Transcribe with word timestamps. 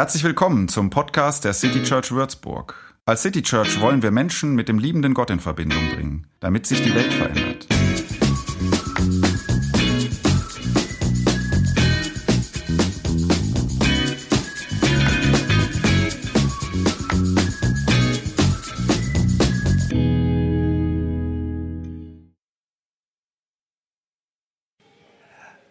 Herzlich 0.00 0.24
willkommen 0.24 0.66
zum 0.68 0.88
Podcast 0.88 1.44
der 1.44 1.52
City 1.52 1.82
Church 1.82 2.10
Würzburg. 2.10 2.74
Als 3.04 3.20
City 3.20 3.42
Church 3.42 3.82
wollen 3.82 4.02
wir 4.02 4.10
Menschen 4.10 4.54
mit 4.54 4.66
dem 4.66 4.78
liebenden 4.78 5.12
Gott 5.12 5.28
in 5.28 5.40
Verbindung 5.40 5.90
bringen, 5.90 6.26
damit 6.40 6.64
sich 6.64 6.80
die 6.80 6.94
Welt 6.94 7.12
verändert. 7.12 7.66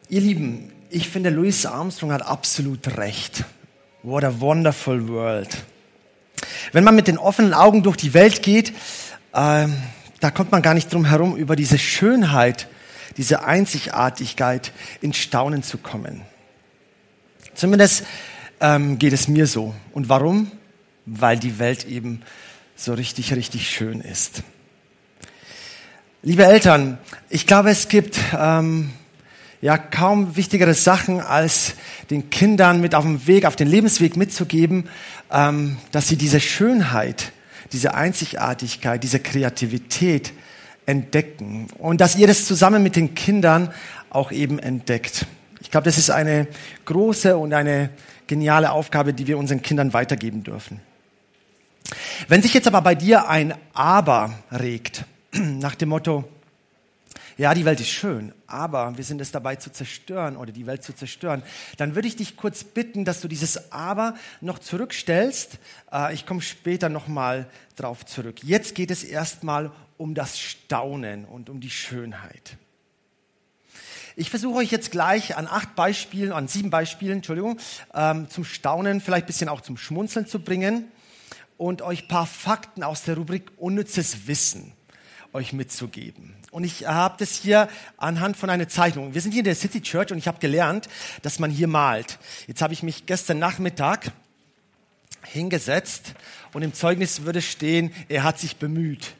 Ihr 0.07 0.21
Lieben, 0.21 0.71
ich 0.91 1.09
finde, 1.09 1.31
Louis 1.31 1.65
Armstrong 1.65 2.11
hat 2.11 2.21
absolut 2.21 2.95
recht. 2.95 3.43
What 4.01 4.23
a 4.23 4.39
wonderful 4.39 5.09
world. 5.09 5.49
Wenn 6.71 6.85
man 6.85 6.95
mit 6.95 7.09
den 7.09 7.17
offenen 7.17 7.53
Augen 7.53 7.83
durch 7.83 7.97
die 7.97 8.13
Welt 8.13 8.41
geht, 8.41 8.69
äh, 9.33 9.67
da 10.21 10.31
kommt 10.31 10.53
man 10.53 10.61
gar 10.61 10.73
nicht 10.73 10.93
drum 10.93 11.03
herum, 11.03 11.35
über 11.35 11.57
diese 11.57 11.77
Schönheit, 11.77 12.69
diese 13.17 13.43
Einzigartigkeit 13.43 14.71
in 15.01 15.11
Staunen 15.11 15.63
zu 15.63 15.77
kommen. 15.77 16.21
Zumindest 17.55 18.05
ähm, 18.61 18.99
geht 18.99 19.11
es 19.11 19.27
mir 19.27 19.47
so. 19.47 19.75
Und 19.91 20.07
warum? 20.07 20.49
Weil 21.05 21.37
die 21.37 21.59
Welt 21.59 21.85
eben 21.85 22.21
so 22.77 22.93
richtig, 22.93 23.33
richtig 23.35 23.69
schön 23.69 23.99
ist. 23.99 24.43
Liebe 26.21 26.45
Eltern, 26.45 26.99
ich 27.29 27.47
glaube, 27.47 27.69
es 27.69 27.89
gibt 27.89 28.17
ähm, 28.33 28.93
ja 29.61 29.77
kaum 29.77 30.35
wichtigere 30.35 30.73
Sachen, 30.73 31.19
als 31.19 31.73
den 32.09 32.29
Kindern 32.29 32.81
mit 32.81 32.95
auf 32.95 33.03
dem 33.03 33.27
Weg, 33.27 33.45
auf 33.45 33.55
den 33.55 33.67
Lebensweg 33.67 34.15
mitzugeben, 34.15 34.89
ähm, 35.31 35.77
dass 35.91 36.07
sie 36.07 36.15
diese 36.15 36.39
Schönheit, 36.39 37.31
diese 37.71 37.93
Einzigartigkeit, 37.93 39.03
diese 39.03 39.19
Kreativität 39.19 40.33
entdecken 40.85 41.67
und 41.77 42.01
dass 42.01 42.15
ihr 42.15 42.27
das 42.27 42.45
zusammen 42.45 42.81
mit 42.81 42.95
den 42.95 43.13
Kindern 43.13 43.71
auch 44.09 44.31
eben 44.31 44.57
entdeckt. 44.59 45.25
Ich 45.61 45.69
glaube, 45.69 45.85
das 45.85 45.97
ist 45.97 46.09
eine 46.09 46.47
große 46.85 47.37
und 47.37 47.53
eine 47.53 47.89
geniale 48.27 48.71
Aufgabe, 48.71 49.13
die 49.13 49.27
wir 49.27 49.37
unseren 49.37 49.61
Kindern 49.61 49.93
weitergeben 49.93 50.43
dürfen. 50.43 50.79
Wenn 52.27 52.41
sich 52.41 52.53
jetzt 52.53 52.67
aber 52.67 52.81
bei 52.81 52.95
dir 52.95 53.27
ein 53.27 53.53
Aber 53.73 54.33
regt, 54.51 55.05
nach 55.31 55.75
dem 55.75 55.89
Motto, 55.89 56.23
ja, 57.39 57.53
die 57.53 57.63
Welt 57.63 57.79
ist 57.79 57.87
schön, 57.87 58.33
aber 58.47 58.97
wir 58.97 59.03
sind 59.05 59.21
es 59.21 59.31
dabei 59.31 59.55
zu 59.55 59.71
zerstören 59.71 60.35
oder 60.35 60.51
die 60.51 60.67
Welt 60.67 60.83
zu 60.83 60.93
zerstören, 60.93 61.41
dann 61.77 61.95
würde 61.95 62.09
ich 62.09 62.17
dich 62.17 62.35
kurz 62.35 62.65
bitten, 62.65 63.05
dass 63.05 63.21
du 63.21 63.29
dieses 63.29 63.71
Aber 63.71 64.15
noch 64.41 64.59
zurückstellst. 64.59 65.57
Äh, 65.89 66.13
ich 66.13 66.25
komme 66.25 66.41
später 66.41 66.89
nochmal 66.89 67.49
drauf 67.77 68.05
zurück. 68.05 68.43
Jetzt 68.43 68.75
geht 68.75 68.91
es 68.91 69.05
erstmal 69.05 69.71
um 69.95 70.15
das 70.15 70.37
Staunen 70.37 71.23
und 71.23 71.49
um 71.49 71.61
die 71.61 71.69
Schönheit. 71.69 72.57
Ich 74.17 74.29
versuche 74.29 74.57
euch 74.57 74.71
jetzt 74.71 74.91
gleich 74.91 75.37
an 75.37 75.47
acht 75.47 75.75
Beispielen, 75.75 76.33
an 76.33 76.49
sieben 76.49 76.69
Beispielen, 76.69 77.19
Entschuldigung, 77.19 77.57
ähm, 77.93 78.29
zum 78.29 78.43
Staunen, 78.43 78.99
vielleicht 78.99 79.23
ein 79.23 79.27
bisschen 79.27 79.47
auch 79.47 79.61
zum 79.61 79.77
Schmunzeln 79.77 80.27
zu 80.27 80.39
bringen 80.39 80.91
und 81.57 81.81
euch 81.81 82.03
ein 82.03 82.07
paar 82.09 82.25
Fakten 82.25 82.83
aus 82.83 83.03
der 83.03 83.15
Rubrik 83.15 83.49
Unnützes 83.55 84.27
Wissen 84.27 84.73
euch 85.33 85.53
mitzugeben. 85.53 86.35
Und 86.51 86.63
ich 86.63 86.87
habe 86.87 87.15
das 87.19 87.35
hier 87.35 87.69
anhand 87.97 88.37
von 88.37 88.49
einer 88.49 88.67
Zeichnung. 88.67 89.13
Wir 89.13 89.21
sind 89.21 89.31
hier 89.31 89.39
in 89.39 89.45
der 89.45 89.55
City 89.55 89.81
Church 89.81 90.11
und 90.11 90.17
ich 90.17 90.27
habe 90.27 90.39
gelernt, 90.39 90.89
dass 91.21 91.39
man 91.39 91.51
hier 91.51 91.67
malt. 91.67 92.17
Jetzt 92.47 92.61
habe 92.61 92.73
ich 92.73 92.83
mich 92.83 93.05
gestern 93.05 93.39
Nachmittag 93.39 94.11
hingesetzt 95.23 96.13
und 96.53 96.63
im 96.63 96.73
Zeugnis 96.73 97.23
würde 97.23 97.41
stehen, 97.41 97.91
er 98.07 98.23
hat 98.23 98.39
sich 98.39 98.57
bemüht. 98.57 99.15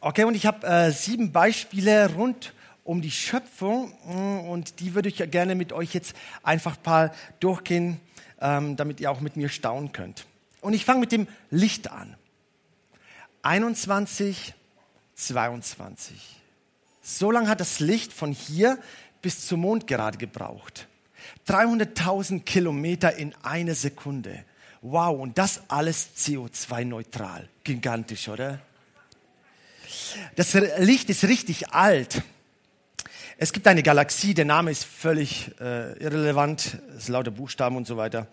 Okay, 0.00 0.24
und 0.24 0.34
ich 0.34 0.46
habe 0.46 0.66
äh, 0.66 0.92
sieben 0.92 1.32
Beispiele 1.32 2.14
rund 2.14 2.52
um 2.84 3.02
die 3.02 3.10
Schöpfung 3.10 3.92
mm, 4.04 4.48
und 4.48 4.80
die 4.80 4.94
würde 4.94 5.08
ich 5.08 5.16
gerne 5.30 5.54
mit 5.54 5.72
euch 5.72 5.92
jetzt 5.92 6.14
einfach 6.42 6.76
ein 6.76 6.82
paar 6.82 7.14
durchgehen, 7.40 8.00
ähm, 8.40 8.76
damit 8.76 9.00
ihr 9.00 9.10
auch 9.10 9.20
mit 9.20 9.36
mir 9.36 9.48
staunen 9.48 9.92
könnt. 9.92 10.26
Und 10.60 10.72
ich 10.72 10.84
fange 10.84 11.00
mit 11.00 11.12
dem 11.12 11.26
Licht 11.50 11.90
an. 11.90 12.16
21, 13.48 14.52
22. 15.14 16.14
So 17.00 17.30
lange 17.30 17.48
hat 17.48 17.60
das 17.60 17.80
Licht 17.80 18.12
von 18.12 18.30
hier 18.30 18.78
bis 19.22 19.46
zum 19.46 19.60
Mond 19.60 19.86
gerade 19.86 20.18
gebraucht. 20.18 20.86
300.000 21.46 22.42
Kilometer 22.44 23.16
in 23.16 23.34
einer 23.42 23.74
Sekunde. 23.74 24.44
Wow, 24.82 25.18
und 25.18 25.38
das 25.38 25.62
alles 25.68 26.10
CO2-neutral. 26.18 27.48
Gigantisch, 27.64 28.28
oder? 28.28 28.60
Das 30.36 30.52
Licht 30.52 31.08
ist 31.08 31.24
richtig 31.24 31.70
alt. 31.72 32.22
Es 33.38 33.54
gibt 33.54 33.66
eine 33.66 33.82
Galaxie, 33.82 34.34
der 34.34 34.44
Name 34.44 34.70
ist 34.70 34.84
völlig 34.84 35.52
äh, 35.58 35.96
irrelevant, 36.02 36.78
es 36.90 37.04
ist 37.04 37.08
lauter 37.08 37.30
Buchstaben 37.30 37.76
und 37.76 37.86
so 37.86 37.96
weiter. 37.96 38.26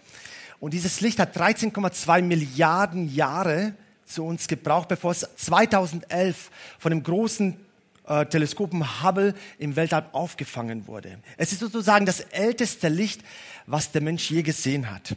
Und 0.59 0.73
dieses 0.73 0.99
Licht 0.99 1.19
hat 1.19 1.37
13,2 1.37 2.21
Milliarden 2.21 3.07
Jahre 3.15 3.75
zu 4.05 4.25
uns 4.25 4.47
gebraucht, 4.47 4.87
bevor 4.87 5.11
es 5.11 5.27
2011 5.37 6.51
von 6.79 6.91
dem 6.91 7.03
großen 7.03 7.57
äh, 8.07 8.25
Teleskopen 8.25 9.03
Hubble 9.03 9.33
im 9.57 9.75
Weltall 9.75 10.07
aufgefangen 10.11 10.87
wurde. 10.87 11.17
Es 11.37 11.51
ist 11.51 11.59
sozusagen 11.59 12.05
das 12.05 12.19
älteste 12.19 12.87
Licht, 12.87 13.21
was 13.65 13.91
der 13.91 14.01
Mensch 14.01 14.29
je 14.29 14.43
gesehen 14.43 14.91
hat. 14.91 15.15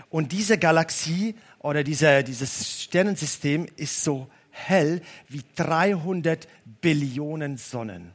Und 0.10 0.32
diese 0.32 0.58
Galaxie 0.58 1.36
oder 1.60 1.84
diese, 1.84 2.24
dieses 2.24 2.82
Sternensystem 2.84 3.68
ist 3.76 4.02
so 4.04 4.30
hell 4.52 5.02
wie 5.30 5.44
300 5.56 6.48
Billionen 6.82 7.58
Sonnen. 7.58 8.12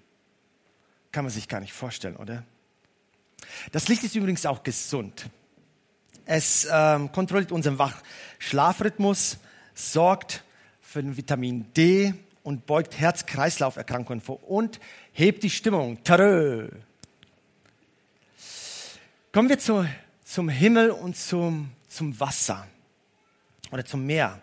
Kann 1.11 1.25
man 1.25 1.33
sich 1.33 1.49
gar 1.49 1.59
nicht 1.61 1.73
vorstellen, 1.73 2.15
oder? 2.17 2.45
Das 3.73 3.89
Licht 3.89 4.05
ist 4.05 4.15
übrigens 4.15 4.47
auch 4.47 4.63
gesund. 4.63 5.29
Es 6.27 6.69
ähm, 6.71 7.11
kontrolliert 7.13 7.51
unseren 7.53 7.79
Wach-Schlafrhythmus, 7.79 9.39
sorgt 9.75 10.45
für 10.81 11.03
den 11.03 11.17
Vitamin 11.17 11.73
D, 11.75 12.15
und 12.47 12.65
beugt 12.65 12.97
Herz-Kreislauf-Erkrankungen 12.97 14.21
vor 14.21 14.49
und 14.49 14.79
hebt 15.13 15.43
die 15.43 15.51
Stimmung. 15.51 16.05
Tarö. 16.05 16.69
Kommen 19.33 19.49
wir 19.49 19.59
zu, 19.59 19.85
zum 20.25 20.49
Himmel 20.49 20.93
und 20.93 21.17
zum, 21.17 21.73
zum 21.89 22.21
Wasser 22.21 22.69
oder 23.73 23.85
zum 23.85 24.07
Meer. 24.07 24.41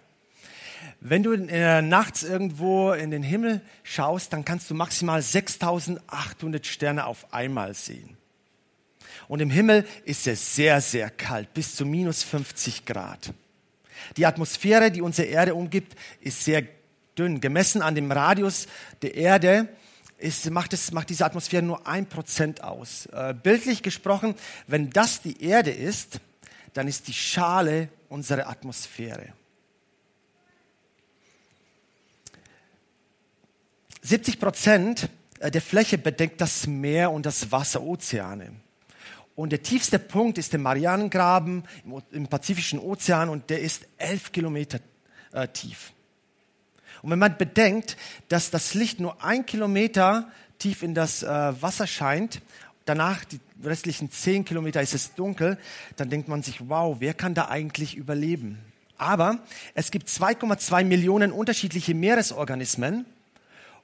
Wenn 0.99 1.23
du 1.23 1.31
äh, 1.31 1.81
nachts 1.81 2.23
irgendwo 2.23 2.91
in 2.91 3.09
den 3.09 3.23
Himmel 3.23 3.61
schaust, 3.83 4.33
dann 4.33 4.43
kannst 4.43 4.69
du 4.69 4.75
maximal 4.75 5.21
6800 5.21 6.67
Sterne 6.67 7.05
auf 7.05 7.33
einmal 7.33 7.73
sehen. 7.73 8.17
Und 9.29 9.39
im 9.39 9.49
Himmel 9.49 9.87
ist 10.03 10.27
es 10.27 10.55
sehr, 10.55 10.81
sehr 10.81 11.09
kalt, 11.09 11.53
bis 11.53 11.73
zu 11.77 11.85
minus 11.85 12.21
50 12.21 12.85
Grad. 12.85 13.33
Die 14.17 14.25
Atmosphäre, 14.25 14.91
die 14.91 15.01
unsere 15.01 15.29
Erde 15.29 15.55
umgibt, 15.55 15.95
ist 16.19 16.43
sehr 16.43 16.63
dünn. 17.17 17.41
Gemessen 17.41 17.81
an 17.81 17.95
dem 17.95 18.11
Radius 18.11 18.67
der 19.01 19.15
Erde 19.15 19.67
ist, 20.17 20.49
macht, 20.49 20.73
es, 20.73 20.91
macht 20.91 21.09
diese 21.09 21.25
Atmosphäre 21.25 21.63
nur 21.63 21.85
ein 21.87 22.07
Prozent 22.07 22.63
aus. 22.63 23.07
Äh, 23.07 23.33
bildlich 23.33 23.83
gesprochen, 23.83 24.35
wenn 24.67 24.89
das 24.89 25.21
die 25.21 25.43
Erde 25.43 25.71
ist, 25.71 26.19
dann 26.73 26.87
ist 26.87 27.07
die 27.07 27.13
Schale 27.13 27.89
unsere 28.09 28.47
Atmosphäre. 28.47 29.33
70 34.01 34.39
Prozent 34.39 35.09
äh, 35.39 35.51
der 35.51 35.61
Fläche 35.61 35.97
bedeckt 35.97 36.39
das 36.41 36.67
Meer 36.67 37.11
und 37.11 37.25
das 37.25 37.51
Wasser, 37.51 37.81
Ozeane. 37.81 38.53
Und 39.35 39.51
der 39.51 39.63
tiefste 39.63 39.97
Punkt 39.97 40.37
ist 40.37 40.53
der 40.53 40.59
Marianengraben 40.59 41.63
im, 42.11 42.27
Pazifischen 42.27 42.79
Ozean 42.79 43.29
und 43.29 43.49
der 43.49 43.61
ist 43.61 43.87
elf 43.97 44.31
Kilometer 44.31 44.79
äh, 45.31 45.47
tief. 45.47 45.91
Und 47.03 47.11
wenn 47.11 47.19
man 47.19 47.37
bedenkt, 47.37 47.97
dass 48.29 48.49
das 48.49 48.73
Licht 48.73 48.99
nur 48.99 49.23
ein 49.23 49.45
Kilometer 49.45 50.31
tief 50.57 50.81
in 50.81 50.95
das 50.95 51.21
äh, 51.21 51.27
Wasser 51.61 51.85
scheint, 51.85 52.41
danach 52.85 53.25
die 53.25 53.39
restlichen 53.63 54.09
zehn 54.09 54.45
Kilometer 54.45 54.81
ist 54.81 54.93
es 54.93 55.13
dunkel, 55.13 55.57
dann 55.97 56.09
denkt 56.09 56.29
man 56.29 56.41
sich, 56.43 56.69
wow, 56.69 56.97
wer 56.99 57.13
kann 57.13 57.33
da 57.33 57.49
eigentlich 57.49 57.95
überleben? 57.95 58.57
Aber 58.97 59.39
es 59.73 59.91
gibt 59.91 60.07
2,2 60.07 60.85
Millionen 60.85 61.33
unterschiedliche 61.33 61.93
Meeresorganismen 61.93 63.05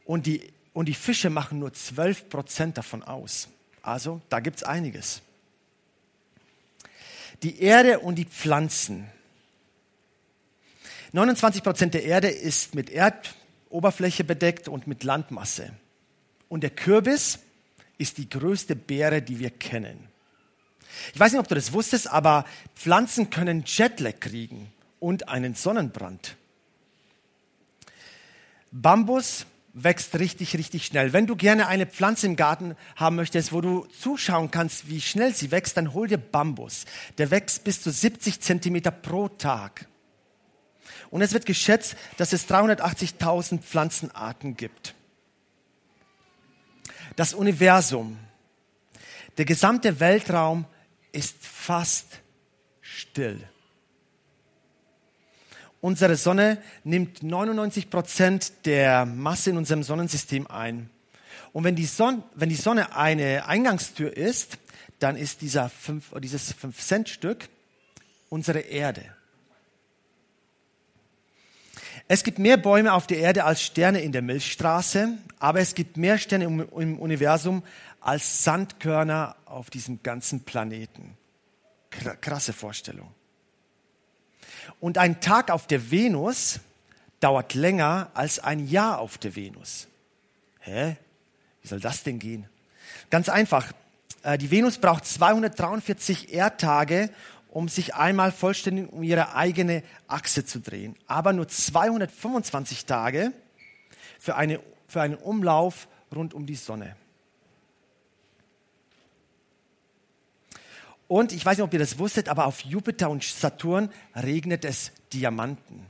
und 0.06 0.26
die, 0.26 0.42
und 0.72 0.88
die 0.88 0.94
Fische 0.94 1.30
machen 1.30 1.60
nur 1.60 1.74
12 1.74 2.30
Prozent 2.30 2.78
davon 2.78 3.04
aus. 3.04 3.50
Also 3.82 4.22
da 4.30 4.40
gibt 4.40 4.58
es 4.58 4.64
einiges. 4.64 5.22
Die 7.44 7.62
Erde 7.62 8.00
und 8.00 8.16
die 8.16 8.26
Pflanzen. 8.26 9.08
29 11.12 11.64
Prozent 11.64 11.94
der 11.94 12.04
Erde 12.04 12.30
ist 12.30 12.76
mit 12.76 12.90
Erdoberfläche 12.90 14.24
bedeckt 14.24 14.68
und 14.68 14.88
mit 14.88 15.04
Landmasse. 15.04 15.72
Und 16.48 16.62
der 16.62 16.70
Kürbis 16.70 17.40
ist 17.98 18.18
die 18.18 18.30
größte 18.30 18.76
Beere, 18.76 19.22
die 19.22 19.40
wir 19.40 19.50
kennen. 19.50 20.08
Ich 21.14 21.20
weiß 21.20 21.32
nicht, 21.32 21.40
ob 21.40 21.48
du 21.48 21.56
das 21.56 21.74
wusstest, 21.74 22.10
aber 22.10 22.46
Pflanzen 22.76 23.30
können 23.30 23.64
Jetlag 23.66 24.20
kriegen 24.20 24.72
und 25.00 25.30
einen 25.30 25.56
Sonnenbrand. 25.56 26.36
Bambus 28.72 29.46
wächst 29.74 30.18
richtig, 30.18 30.56
richtig 30.58 30.86
schnell. 30.86 31.14
Wenn 31.14 31.28
du 31.28 31.36
gerne 31.36 31.68
eine 31.68 31.86
Pflanze 31.86 32.28
im 32.28 32.36
Garten 32.36 32.76
haben 32.96 33.16
möchtest, 33.16 33.54
wo 33.54 33.62
du 33.62 33.86
zuschauen 34.00 34.52
kannst, 34.52 34.90
wie 34.90 35.02
schnell 35.02 35.34
sie 35.34 35.52
wächst, 35.52 35.78
dann 35.78 35.94
hol 35.94 36.08
dir 36.08 36.18
Bambus. 36.18 36.86
Der 37.18 37.32
wächst 37.32 37.64
bis 37.64 37.82
zu 37.82 37.92
70 37.92 38.42
Zentimeter 38.42 38.92
pro 38.92 39.28
Tag. 39.30 39.88
Und 41.10 41.22
es 41.22 41.34
wird 41.34 41.46
geschätzt, 41.46 41.96
dass 42.18 42.34
es 42.34 42.48
380.000 42.50 43.60
Pflanzenarten 43.60 44.56
gibt. 44.56 44.94
Das 47.16 47.34
Universum, 47.34 48.18
der 49.38 49.46
gesamte 49.46 50.00
Weltraum 50.00 50.66
ist 51.12 51.36
fast 51.42 52.20
still. 52.82 53.44
Unsere 55.82 56.16
Sonne 56.18 56.62
nimmt 56.84 57.24
99 57.24 57.90
Prozent 57.90 58.66
der 58.66 59.06
Masse 59.06 59.52
in 59.52 59.58
unserem 59.58 59.82
Sonnensystem 59.82 60.46
ein. 60.48 60.90
Und 61.54 61.64
wenn 61.64 61.76
die, 61.76 61.86
Sonne, 61.86 62.24
wenn 62.36 62.50
die 62.50 62.56
Sonne 62.56 62.96
eine 62.96 63.48
Eingangstür 63.48 64.16
ist, 64.16 64.58
dann 65.00 65.16
ist 65.16 65.42
dieser 65.42 65.70
fünf, 65.70 66.14
dieses 66.20 66.54
5-Cent-Stück 66.54 67.50
unsere 68.30 68.60
Erde. 68.60 69.06
Es 72.12 72.24
gibt 72.24 72.40
mehr 72.40 72.58
Bäume 72.58 72.94
auf 72.94 73.06
der 73.06 73.20
Erde 73.20 73.44
als 73.44 73.62
Sterne 73.62 74.02
in 74.02 74.12
der 74.12 74.24
Milchstraße, 74.24 75.16
aber 75.38 75.60
es 75.60 75.76
gibt 75.76 75.96
mehr 75.96 76.18
Sterne 76.18 76.46
im, 76.46 77.00
Universum 77.00 77.62
als 78.02 78.44
Sandkörner 78.44 79.36
auf 79.46 79.70
diesem 79.70 80.02
ganzen 80.02 80.42
Planeten. 80.42 81.16
Krasse 81.92 82.52
Vorstellung. 82.52 83.12
Und 84.80 84.98
ein 84.98 85.22
Tag 85.22 85.52
auf 85.52 85.68
der 85.68 85.92
Venus 85.92 86.60
dauert 87.20 87.54
länger 87.54 88.10
als 88.16 88.40
ein 88.40 88.68
Jahr 88.68 88.98
auf 88.98 89.20
der 89.20 89.36
Venus. 89.36 89.88
Hä? 90.62 90.98
Wie 91.62 91.68
soll 91.68 91.80
das 91.80 92.02
denn 92.02 92.18
gehen? 92.18 92.50
Ganz 93.12 93.30
einfach. 93.30 93.72
Äh, 94.24 94.40
die 94.40 94.50
Venus 94.50 94.80
braucht 94.80 95.06
243 95.06 96.34
Erdtage, 96.34 97.12
um 97.50 97.68
sich 97.68 97.96
einmal 97.96 98.32
vollständig 98.32 98.92
um 98.92 99.04
ihre 99.04 99.36
eigene 99.36 99.84
Achse 100.08 100.46
zu 100.46 100.60
drehen. 100.60 100.96
Aber 101.08 101.34
nur 101.34 101.48
225 101.48 102.86
Tage 102.86 103.34
für, 104.20 104.36
eine, 104.36 104.60
für 104.88 105.02
einen 105.02 105.16
Umlauf 105.16 105.88
rund 106.16 106.34
um 106.34 106.46
die 106.46 106.56
Sonne. 106.56 106.96
Und 111.08 111.34
ich 111.34 111.44
weiß 111.44 111.58
nicht, 111.58 111.64
ob 111.64 111.74
ihr 111.74 111.80
das 111.80 111.98
wusstet, 111.98 112.30
aber 112.30 112.46
auf 112.46 112.62
Jupiter 112.62 113.10
und 113.10 113.24
Saturn 113.24 113.92
regnet 114.16 114.64
es 114.64 114.92
Diamanten. 115.12 115.88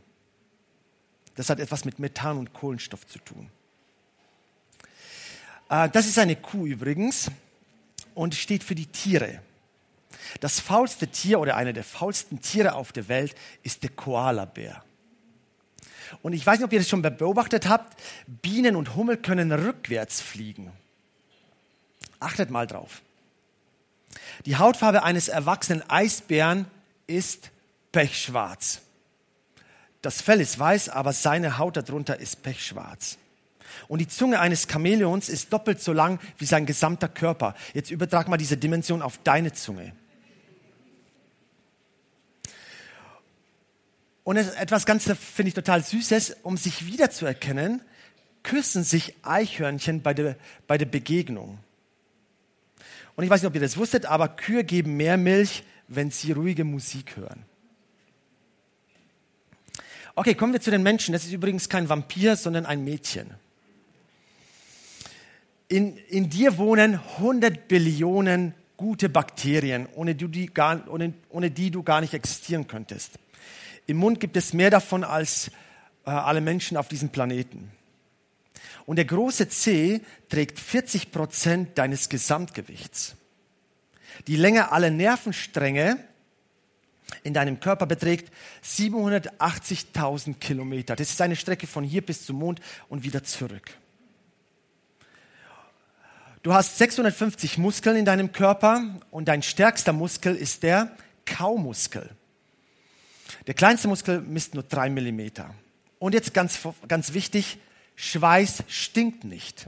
Das 1.36 1.50
hat 1.50 1.60
etwas 1.60 1.84
mit 1.84 2.00
Methan 2.00 2.38
und 2.38 2.54
Kohlenstoff 2.54 3.06
zu 3.06 3.20
tun. 3.20 3.50
Äh, 5.70 5.90
das 5.90 6.08
ist 6.08 6.18
eine 6.20 6.38
Kuh 6.38 6.66
übrigens 6.66 7.32
und 8.16 8.34
steht 8.34 8.64
für 8.64 8.76
die 8.76 8.88
Tiere. 8.88 9.42
Das 10.40 10.60
faulste 10.60 11.08
Tier 11.08 11.40
oder 11.40 11.56
eine 11.56 11.74
der 11.74 11.84
faulsten 11.84 12.42
Tiere 12.42 12.74
auf 12.74 12.92
der 12.92 13.08
Welt 13.08 13.36
ist 13.64 13.84
der 13.84 13.90
Koalabär. 13.90 14.84
Und 16.22 16.34
ich 16.34 16.46
weiß 16.46 16.60
nicht, 16.60 16.66
ob 16.66 16.74
ihr 16.74 16.80
das 16.80 16.90
schon 16.90 17.02
beobachtet 17.02 17.68
habt, 17.68 18.00
Bienen 18.28 18.76
und 18.76 18.96
Hummel 18.96 19.18
können 19.18 19.52
rückwärts 19.52 20.22
fliegen. 20.22 20.72
Achtet 22.20 22.50
mal 22.50 22.68
drauf. 22.68 23.02
Die 24.46 24.58
Hautfarbe 24.58 25.04
eines 25.04 25.28
erwachsenen 25.28 25.88
Eisbären 25.90 26.66
ist 27.08 27.52
pechschwarz. 27.92 28.82
Das 30.02 30.22
Fell 30.22 30.42
ist 30.42 30.58
weiß, 30.58 30.90
aber 30.90 31.14
seine 31.14 31.58
Haut 31.58 31.78
darunter 31.78 32.20
ist 32.20 32.42
pechschwarz. 32.42 33.18
Und 33.88 34.00
die 34.00 34.08
Zunge 34.08 34.40
eines 34.40 34.68
Chamäleons 34.68 35.30
ist 35.30 35.54
doppelt 35.54 35.82
so 35.82 35.94
lang 35.94 36.20
wie 36.38 36.46
sein 36.46 36.66
gesamter 36.66 37.08
Körper. 37.08 37.56
Jetzt 37.74 37.92
übertrag 37.92 38.28
mal 38.28 38.38
diese 38.38 38.58
Dimension 38.58 39.02
auf 39.02 39.20
deine 39.24 39.54
Zunge. 39.54 39.94
Und 44.24 44.38
etwas 44.38 44.86
ganz, 44.86 45.06
finde 45.06 45.50
ich 45.50 45.54
total 45.54 45.84
Süßes, 45.84 46.38
um 46.44 46.58
sich 46.58 46.86
wiederzuerkennen, 46.86 47.82
küssen 48.44 48.84
sich 48.84 49.16
Eichhörnchen 49.24 50.02
bei 50.02 50.14
der, 50.14 50.36
bei 50.68 50.78
der 50.78 50.86
Begegnung. 50.86 51.60
Und 53.16 53.24
ich 53.24 53.30
weiß 53.30 53.42
nicht, 53.42 53.50
ob 53.50 53.56
ihr 53.56 53.62
das 53.62 53.78
wusstet, 53.78 54.06
aber 54.06 54.30
Kühe 54.30 54.64
geben 54.64 54.96
mehr 54.98 55.18
Milch, 55.18 55.64
wenn 55.88 56.12
sie 56.12 56.32
ruhige 56.32 56.64
Musik 56.64 57.18
hören. 57.18 57.44
Okay, 60.16 60.36
kommen 60.36 60.54
wir 60.54 60.62
zu 60.62 60.72
den 60.72 60.84
Menschen. 60.84 61.14
Das 61.14 61.24
ist 61.24 61.32
übrigens 61.32 61.70
kein 61.70 61.90
Vampir, 61.90 62.36
sondern 62.36 62.66
ein 62.66 62.84
Mädchen. 62.84 63.32
In, 65.68 65.98
in 65.98 66.30
dir 66.30 66.58
wohnen 66.58 66.96
100 66.96 67.68
Billionen 67.68 68.54
gute 68.76 69.08
Bakterien, 69.10 69.88
ohne 69.96 70.16
die, 70.16 70.48
gar, 70.48 70.90
ohne, 70.90 71.14
ohne 71.30 71.52
die 71.52 71.72
du 71.72 71.84
gar 71.84 72.02
nicht 72.02 72.14
existieren 72.14 72.68
könntest. 72.68 73.20
Im 73.90 73.98
Mund 73.98 74.20
gibt 74.20 74.38
es 74.38 74.54
mehr 74.54 74.70
davon 74.70 75.04
als 75.04 75.50
äh, 76.06 76.12
alle 76.12 76.42
Menschen 76.42 76.78
auf 76.78 76.90
diesem 76.90 77.10
Planeten. 77.10 77.72
Und 78.86 78.98
der 78.98 79.06
große 79.06 79.50
C 79.50 80.02
trägt 80.30 80.60
40 80.60 81.12
Prozent 81.12 81.76
deines 81.76 82.08
Gesamtgewichts. 82.08 83.16
Die 84.28 84.36
Länge 84.36 84.72
aller 84.72 84.92
Nervenstränge 84.92 85.98
in 87.24 87.34
deinem 87.34 87.60
Körper 87.60 87.88
beträgt 87.88 88.32
780.000 88.64 90.36
Kilometer. 90.36 90.96
Das 90.96 91.10
ist 91.10 91.22
eine 91.24 91.36
Strecke 91.36 91.66
von 91.66 91.84
hier 91.84 92.06
bis 92.06 92.28
zum 92.28 92.38
Mond 92.38 92.60
und 92.90 93.04
wieder 93.04 93.24
zurück. 93.24 93.72
Du 96.44 96.54
hast 96.54 96.78
650 96.78 97.58
Muskeln 97.58 97.96
in 97.96 98.06
deinem 98.06 98.34
Körper 98.34 98.84
und 99.10 99.28
dein 99.28 99.42
stärkster 99.42 99.94
Muskel 99.94 100.36
ist 100.36 100.62
der 100.62 100.96
Kaumuskel. 101.26 102.12
Der 103.50 103.56
kleinste 103.56 103.88
Muskel 103.88 104.22
misst 104.22 104.54
nur 104.54 104.62
drei 104.62 104.92
Millimeter. 104.92 105.56
Und 105.98 106.14
jetzt 106.14 106.36
ganz, 106.36 106.60
ganz 106.88 107.14
wichtig, 107.14 107.58
Schweiß 107.96 108.64
stinkt 108.68 109.24
nicht. 109.24 109.66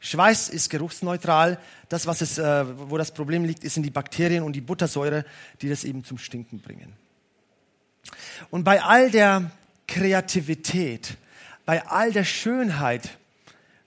Schweiß 0.00 0.48
ist 0.48 0.70
geruchsneutral. 0.70 1.58
Das, 1.90 2.06
was 2.06 2.22
es, 2.22 2.38
äh, 2.38 2.64
wo 2.88 2.96
das 2.96 3.12
Problem 3.12 3.44
liegt, 3.44 3.64
in 3.64 3.82
die 3.82 3.90
Bakterien 3.90 4.42
und 4.44 4.54
die 4.54 4.62
Buttersäure, 4.62 5.26
die 5.60 5.68
das 5.68 5.84
eben 5.84 6.04
zum 6.04 6.16
Stinken 6.16 6.60
bringen. 6.60 6.94
Und 8.48 8.64
bei 8.64 8.82
all 8.82 9.10
der 9.10 9.50
Kreativität, 9.86 11.18
bei 11.66 11.86
all 11.86 12.12
der 12.12 12.24
Schönheit, 12.24 13.18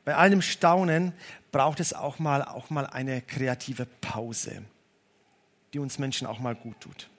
bei 0.05 0.15
all 0.15 0.29
dem 0.29 0.43
Staunen 0.43 1.13
braucht 1.51 1.79
es 1.79 1.93
auch 1.93 2.19
mal, 2.19 2.43
auch 2.43 2.69
mal 2.69 2.85
eine 2.85 3.23
kreative 3.23 3.87
Pause, 4.01 4.61
die 5.73 5.79
uns 5.79 5.97
Menschen 5.97 6.27
auch 6.27 6.37
mal 6.37 6.53
gut 6.53 6.79
tut. 6.79 7.10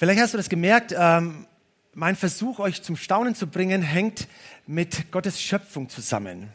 Vielleicht 0.00 0.18
hast 0.22 0.32
du 0.32 0.38
das 0.38 0.48
gemerkt, 0.48 0.94
ähm, 0.96 1.46
mein 1.92 2.16
Versuch, 2.16 2.58
euch 2.58 2.82
zum 2.82 2.96
Staunen 2.96 3.34
zu 3.34 3.46
bringen, 3.46 3.82
hängt 3.82 4.28
mit 4.66 5.12
Gottes 5.12 5.42
Schöpfung 5.42 5.90
zusammen. 5.90 6.48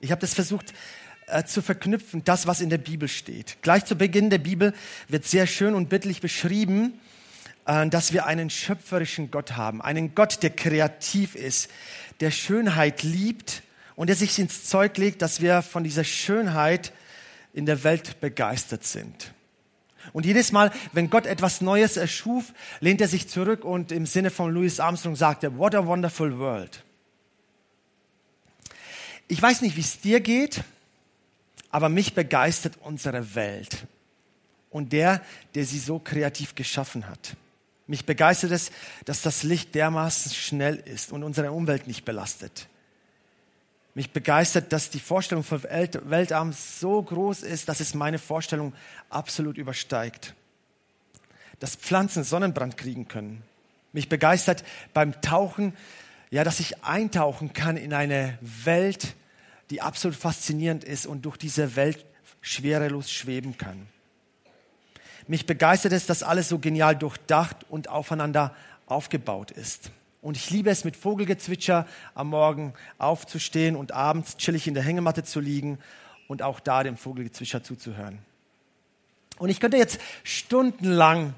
Ich 0.00 0.10
habe 0.10 0.20
das 0.20 0.34
versucht 0.34 0.74
äh, 1.28 1.44
zu 1.44 1.62
verknüpfen, 1.62 2.24
das, 2.24 2.46
was 2.46 2.60
in 2.60 2.68
der 2.68 2.76
Bibel 2.76 3.08
steht. 3.08 3.56
Gleich 3.62 3.86
zu 3.86 3.96
Beginn 3.96 4.28
der 4.28 4.36
Bibel 4.36 4.74
wird 5.08 5.24
sehr 5.24 5.46
schön 5.46 5.74
und 5.74 5.88
bildlich 5.88 6.20
beschrieben, 6.20 7.00
äh, 7.64 7.88
dass 7.88 8.12
wir 8.12 8.26
einen 8.26 8.50
schöpferischen 8.50 9.30
Gott 9.30 9.52
haben, 9.52 9.80
einen 9.80 10.14
Gott, 10.14 10.42
der 10.42 10.50
kreativ 10.50 11.36
ist, 11.36 11.70
der 12.20 12.30
Schönheit 12.30 13.02
liebt 13.02 13.62
und 13.94 14.08
der 14.08 14.16
sich 14.16 14.38
ins 14.38 14.66
Zeug 14.66 14.98
legt, 14.98 15.22
dass 15.22 15.40
wir 15.40 15.62
von 15.62 15.84
dieser 15.84 16.04
Schönheit 16.04 16.92
in 17.54 17.64
der 17.64 17.82
Welt 17.82 18.20
begeistert 18.20 18.84
sind. 18.84 19.32
Und 20.12 20.26
jedes 20.26 20.52
Mal, 20.52 20.72
wenn 20.92 21.10
Gott 21.10 21.26
etwas 21.26 21.60
Neues 21.60 21.96
erschuf, 21.96 22.52
lehnt 22.80 23.00
er 23.00 23.08
sich 23.08 23.28
zurück 23.28 23.64
und 23.64 23.92
im 23.92 24.06
Sinne 24.06 24.30
von 24.30 24.52
Louis 24.52 24.80
Armstrong 24.80 25.16
sagt 25.16 25.44
er, 25.44 25.56
what 25.58 25.74
a 25.74 25.86
wonderful 25.86 26.38
world. 26.38 26.82
Ich 29.28 29.42
weiß 29.42 29.62
nicht, 29.62 29.76
wie 29.76 29.80
es 29.80 30.00
dir 30.00 30.20
geht, 30.20 30.62
Aber 31.76 31.90
mich 31.90 32.14
begeistert 32.14 32.78
unsere 32.80 33.34
Welt 33.34 33.86
und 34.70 34.94
der, 34.94 35.20
der 35.54 35.66
sie 35.66 35.78
so 35.78 35.98
kreativ 35.98 36.54
geschaffen 36.54 37.06
hat. 37.06 37.36
Mich 37.86 38.06
begeistert 38.06 38.50
es, 38.50 38.70
dass 39.04 39.20
das 39.20 39.42
Licht 39.42 39.74
dermaßen 39.74 40.32
schnell 40.32 40.76
ist 40.76 41.12
und 41.12 41.22
unsere 41.22 41.52
Umwelt 41.52 41.86
nicht 41.86 42.06
belastet. 42.06 42.68
Mich 43.96 44.10
begeistert, 44.10 44.74
dass 44.74 44.90
die 44.90 45.00
Vorstellung 45.00 45.42
von 45.42 45.62
Weltarm 45.62 46.52
so 46.52 47.02
groß 47.02 47.42
ist, 47.42 47.66
dass 47.70 47.80
es 47.80 47.94
meine 47.94 48.18
Vorstellung 48.18 48.74
absolut 49.08 49.56
übersteigt. 49.56 50.34
Dass 51.60 51.76
Pflanzen 51.76 52.22
Sonnenbrand 52.22 52.76
kriegen 52.76 53.08
können. 53.08 53.42
Mich 53.94 54.10
begeistert 54.10 54.64
beim 54.92 55.18
Tauchen, 55.22 55.72
ja, 56.28 56.44
dass 56.44 56.60
ich 56.60 56.84
eintauchen 56.84 57.54
kann 57.54 57.78
in 57.78 57.94
eine 57.94 58.36
Welt, 58.42 59.14
die 59.70 59.80
absolut 59.80 60.18
faszinierend 60.18 60.84
ist 60.84 61.06
und 61.06 61.22
durch 61.22 61.38
diese 61.38 61.74
Welt 61.74 62.04
schwerelos 62.42 63.10
schweben 63.10 63.56
kann. 63.56 63.88
Mich 65.26 65.46
begeistert 65.46 65.92
es, 65.92 66.04
dass 66.04 66.22
alles 66.22 66.50
so 66.50 66.58
genial 66.58 66.96
durchdacht 66.96 67.64
und 67.70 67.88
aufeinander 67.88 68.54
aufgebaut 68.84 69.52
ist. 69.52 69.90
Und 70.26 70.36
ich 70.36 70.50
liebe 70.50 70.70
es, 70.70 70.82
mit 70.82 70.96
Vogelgezwitscher 70.96 71.86
am 72.16 72.30
Morgen 72.30 72.74
aufzustehen 72.98 73.76
und 73.76 73.92
abends 73.92 74.36
chillig 74.36 74.66
in 74.66 74.74
der 74.74 74.82
Hängematte 74.82 75.22
zu 75.22 75.38
liegen 75.38 75.78
und 76.26 76.42
auch 76.42 76.58
da 76.58 76.82
dem 76.82 76.96
Vogelgezwitscher 76.96 77.62
zuzuhören. 77.62 78.18
Und 79.38 79.50
ich 79.50 79.60
könnte 79.60 79.76
jetzt 79.76 80.00
stundenlang 80.24 81.34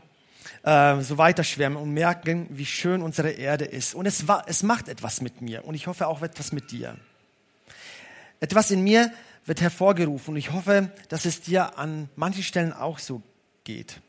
äh, 0.62 1.02
so 1.02 1.18
weiterschwärmen 1.18 1.76
und 1.76 1.92
merken, 1.92 2.46
wie 2.48 2.64
schön 2.64 3.02
unsere 3.02 3.28
Erde 3.32 3.66
ist. 3.66 3.94
Und 3.94 4.06
es, 4.06 4.24
es 4.46 4.62
macht 4.62 4.88
etwas 4.88 5.20
mit 5.20 5.42
mir 5.42 5.66
und 5.66 5.74
ich 5.74 5.86
hoffe 5.86 6.06
auch 6.06 6.22
etwas 6.22 6.52
mit 6.52 6.70
dir. 6.70 6.96
Etwas 8.40 8.70
in 8.70 8.82
mir 8.82 9.12
wird 9.44 9.60
hervorgerufen 9.60 10.32
und 10.32 10.38
ich 10.38 10.52
hoffe, 10.52 10.90
dass 11.10 11.26
es 11.26 11.42
dir 11.42 11.78
an 11.78 12.08
manchen 12.16 12.42
Stellen 12.42 12.72
auch 12.72 13.00
so 13.00 13.20
geht. 13.64 14.00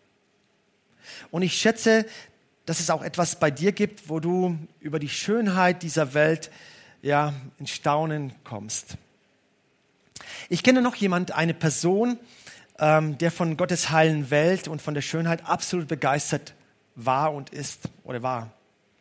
Und 1.31 1.41
ich 1.41 1.59
schätze, 1.59 2.05
dass 2.69 2.79
es 2.79 2.91
auch 2.91 3.01
etwas 3.01 3.37
bei 3.37 3.49
dir 3.49 3.71
gibt, 3.71 4.09
wo 4.09 4.19
du 4.19 4.55
über 4.79 4.99
die 4.99 5.09
Schönheit 5.09 5.81
dieser 5.81 6.13
Welt 6.13 6.51
ja 7.01 7.33
in 7.57 7.65
Staunen 7.65 8.31
kommst. 8.43 8.93
Ich 10.49 10.61
kenne 10.61 10.83
noch 10.83 10.93
jemand, 10.93 11.31
eine 11.31 11.55
Person, 11.55 12.19
ähm, 12.77 13.17
der 13.17 13.31
von 13.31 13.57
Gottes 13.57 13.89
heilen 13.89 14.29
Welt 14.29 14.67
und 14.67 14.83
von 14.83 14.93
der 14.93 15.01
Schönheit 15.01 15.47
absolut 15.47 15.87
begeistert 15.87 16.53
war 16.93 17.33
und 17.33 17.49
ist 17.49 17.89
oder 18.03 18.21
war. 18.21 18.51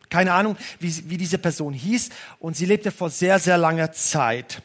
Keine 0.09 0.33
Ahnung, 0.33 0.57
wie, 0.81 1.11
wie 1.11 1.19
diese 1.19 1.37
Person 1.37 1.75
hieß 1.75 2.09
und 2.39 2.57
sie 2.57 2.65
lebte 2.65 2.91
vor 2.91 3.11
sehr, 3.11 3.39
sehr 3.39 3.59
langer 3.59 3.93
Zeit. 3.93 4.63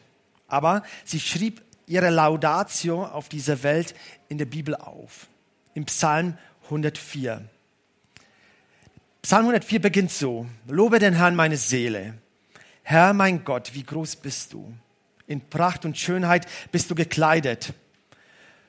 Aber 0.48 0.82
sie 1.04 1.20
schrieb 1.20 1.60
ihre 1.86 2.08
Laudatio 2.08 3.04
auf 3.04 3.28
dieser 3.28 3.62
Welt 3.64 3.94
in 4.30 4.38
der 4.38 4.46
Bibel 4.46 4.74
auf, 4.74 5.26
im 5.74 5.84
Psalm 5.84 6.38
104. 6.64 7.46
Psalm 9.24 9.46
104 9.46 9.80
beginnt 9.80 10.10
so, 10.10 10.46
Lobe 10.66 10.98
den 10.98 11.14
Herrn 11.14 11.34
meine 11.34 11.56
Seele. 11.56 12.12
Herr 12.82 13.14
mein 13.14 13.42
Gott, 13.42 13.70
wie 13.72 13.82
groß 13.82 14.16
bist 14.16 14.52
du. 14.52 14.70
In 15.26 15.40
Pracht 15.40 15.86
und 15.86 15.96
Schönheit 15.96 16.46
bist 16.72 16.90
du 16.90 16.94
gekleidet. 16.94 17.72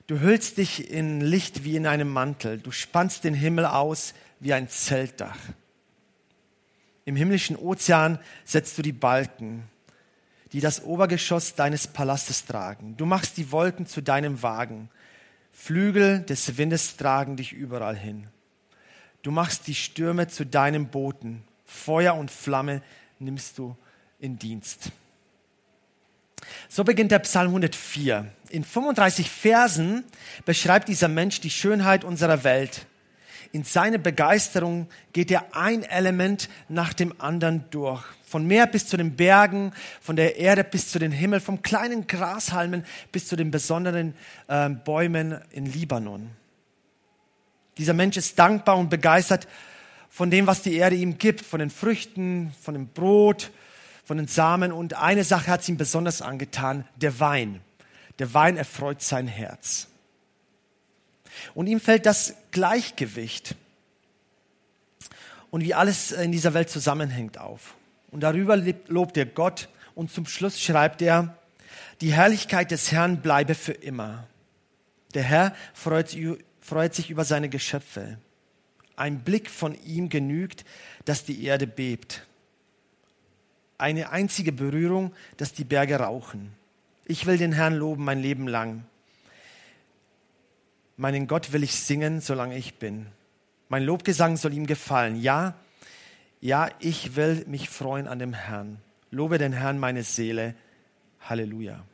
Du 0.08 0.22
hüllst 0.22 0.58
dich 0.58 0.90
in 0.90 1.20
Licht 1.20 1.66
wie 1.66 1.76
in 1.76 1.86
einem 1.86 2.08
Mantel. 2.08 2.58
Du 2.58 2.72
spannst 2.72 3.26
den 3.26 3.34
Himmel 3.34 3.66
aus 3.66 4.14
wie 4.40 4.54
ein 4.54 4.70
Zeltdach. 4.70 5.38
Im 7.04 7.18
himmlischen 7.18 7.58
Ozean 7.58 8.18
setzt 8.46 8.78
du 8.78 8.82
die 8.82 8.94
Balken, 8.94 9.66
die 10.54 10.62
das 10.62 10.86
Obergeschoss 10.86 11.56
deines 11.56 11.86
Palastes 11.86 12.46
tragen. 12.46 12.96
Du 12.96 13.06
machst 13.06 13.36
die 13.36 13.52
Wolken 13.52 13.88
zu 13.88 14.00
deinem 14.00 14.42
Wagen. 14.42 14.88
Flügel 15.52 16.22
des 16.22 16.58
Windes 16.58 16.96
tragen 16.96 17.36
dich 17.36 17.52
überall 17.52 17.98
hin. 17.98 18.30
Du 19.26 19.32
machst 19.32 19.66
die 19.66 19.74
Stürme 19.74 20.28
zu 20.28 20.46
deinem 20.46 20.86
Boten. 20.90 21.42
Feuer 21.66 22.14
und 22.14 22.30
Flamme 22.30 22.84
nimmst 23.18 23.58
du 23.58 23.76
in 24.20 24.38
Dienst. 24.38 24.92
So 26.70 26.84
beginnt 26.84 27.10
der 27.10 27.18
Psalm 27.18 27.48
104. 27.48 28.28
In 28.50 28.64
35 28.64 29.28
Versen 29.28 30.04
beschreibt 30.46 30.90
dieser 30.90 31.08
Mensch 31.08 31.42
die 31.42 31.50
Schönheit 31.50 32.04
unserer 32.04 32.44
Welt. 32.44 32.86
In 33.52 33.64
seine 33.64 33.98
Begeisterung 33.98 34.88
geht 35.12 35.32
er 35.32 35.56
ein 35.56 35.82
Element 35.82 36.48
nach 36.70 36.94
dem 36.94 37.20
anderen 37.20 37.66
durch. 37.72 38.04
Von 38.28 38.46
Meer 38.46 38.68
bis 38.68 38.86
zu 38.86 38.96
den 38.96 39.16
Bergen, 39.16 39.74
von 40.02 40.16
der 40.16 40.36
Erde 40.38 40.64
bis 40.64 40.92
zu 40.92 41.00
den 41.00 41.12
Himmel, 41.12 41.40
vom 41.40 41.64
kleinen 41.64 42.06
Grashalmen 42.06 42.86
bis 43.12 43.28
zu 43.28 43.36
den 43.36 43.50
besonderen 43.50 44.14
äh, 44.48 44.70
Bäumen 44.70 45.40
in 45.50 45.66
Libanon. 45.66 46.30
Dieser 47.78 47.94
Mensch 47.94 48.18
ist 48.18 48.40
dankbar 48.40 48.78
und 48.78 48.90
begeistert 48.90 49.48
von 50.10 50.30
dem, 50.30 50.48
was 50.48 50.62
die 50.62 50.76
Erde 50.76 50.96
ihm 50.96 51.18
gibt, 51.18 51.42
von 51.42 51.60
den 51.60 51.70
Früchten, 51.70 52.54
von 52.62 52.74
dem 52.74 52.88
Brot, 52.88 53.52
von 54.06 54.18
den 54.18 54.28
Samen. 54.28 54.72
Und 54.72 54.94
eine 54.94 55.24
Sache 55.24 55.48
hat 55.48 55.62
es 55.62 55.70
ihm 55.70 55.78
besonders 55.78 56.22
angetan, 56.22 56.88
der 56.96 57.20
Wein. 57.20 57.60
Der 58.20 58.34
Wein 58.34 58.56
erfreut 58.56 59.02
sein 59.02 59.28
Herz. 59.28 59.88
Und 61.54 61.68
ihm 61.68 61.82
fällt 61.82 62.06
das 62.06 62.36
Gleichgewicht 62.52 63.56
und 65.52 65.62
wie 65.62 65.74
alles 65.74 66.12
in 66.12 66.32
dieser 66.32 66.54
Welt 66.54 66.70
zusammenhängt 66.70 67.38
auf. 67.38 67.76
Und 68.12 68.22
darüber 68.22 68.56
lobt 68.88 69.18
er 69.18 69.26
Gott 69.26 69.68
und 69.96 70.12
zum 70.12 70.26
Schluss 70.26 70.62
schreibt 70.62 71.02
er, 71.02 71.38
die 72.02 72.14
Herrlichkeit 72.14 72.72
des 72.72 72.92
Herrn 72.92 73.22
bleibe 73.22 73.56
für 73.56 73.72
immer. 73.74 74.28
Der 75.14 75.24
Herr 75.24 75.56
freut 75.74 76.14
freut 76.66 76.96
sich 76.96 77.12
über 77.12 77.26
seine 77.26 77.48
Geschöpfe. 77.48 78.18
Ein 78.96 79.20
Blick 79.20 79.52
von 79.52 79.78
ihm 79.84 80.10
genügt, 80.10 80.66
dass 81.06 81.24
die 81.24 81.44
Erde 81.44 81.68
bebt. 81.68 82.26
Eine 83.78 84.10
einzige 84.10 84.52
Berührung, 84.52 85.14
dass 85.38 85.54
die 85.54 85.64
Berge 85.64 85.98
rauchen. 85.98 86.54
Ich 87.06 87.28
will 87.28 87.38
den 87.38 87.52
Herrn 87.52 87.76
loben 87.76 88.04
mein 88.04 88.20
Leben 88.20 88.48
lang. 88.48 88.84
Meinen 90.98 91.28
Gott 91.28 91.54
will 91.54 91.62
ich 91.62 91.76
singen, 91.76 92.20
solange 92.20 92.58
ich 92.58 92.80
bin. 92.80 93.06
Mein 93.70 93.84
Lobgesang 93.84 94.36
soll 94.36 94.54
ihm 94.54 94.66
gefallen. 94.66 95.22
Ja, 95.22 95.54
ja, 96.42 96.70
ich 96.80 97.16
will 97.16 97.44
mich 97.48 97.70
freuen 97.70 98.08
an 98.08 98.18
dem 98.18 98.34
Herrn. 98.34 98.80
Lobe 99.12 99.38
den 99.38 99.54
Herrn 99.54 99.78
meine 99.78 100.04
Seele. 100.04 100.56
Halleluja. 101.20 101.86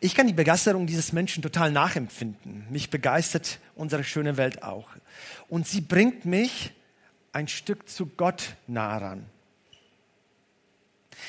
Ich 0.00 0.14
kann 0.14 0.28
die 0.28 0.32
Begeisterung 0.32 0.86
dieses 0.86 1.12
Menschen 1.12 1.42
total 1.42 1.72
nachempfinden. 1.72 2.66
Mich 2.70 2.90
begeistert 2.90 3.58
unsere 3.74 4.04
schöne 4.04 4.36
Welt 4.36 4.62
auch. 4.62 4.88
Und 5.48 5.66
sie 5.66 5.80
bringt 5.80 6.24
mich 6.24 6.72
ein 7.32 7.48
Stück 7.48 7.88
zu 7.88 8.06
Gott 8.06 8.56
nah 8.68 8.96
ran. 8.98 9.26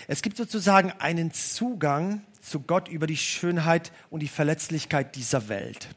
Es 0.08 0.22
gibt 0.22 0.38
sozusagen 0.38 0.92
einen 1.00 1.34
Zugang 1.34 2.22
zu 2.42 2.60
Gott 2.62 2.88
über 2.88 3.08
die 3.08 3.18
Schönheit 3.18 3.92
und 4.12 4.22
die 4.22 4.28
Verletzlichkeit 4.28 5.16
dieser 5.16 5.50
Welt. 5.50 5.88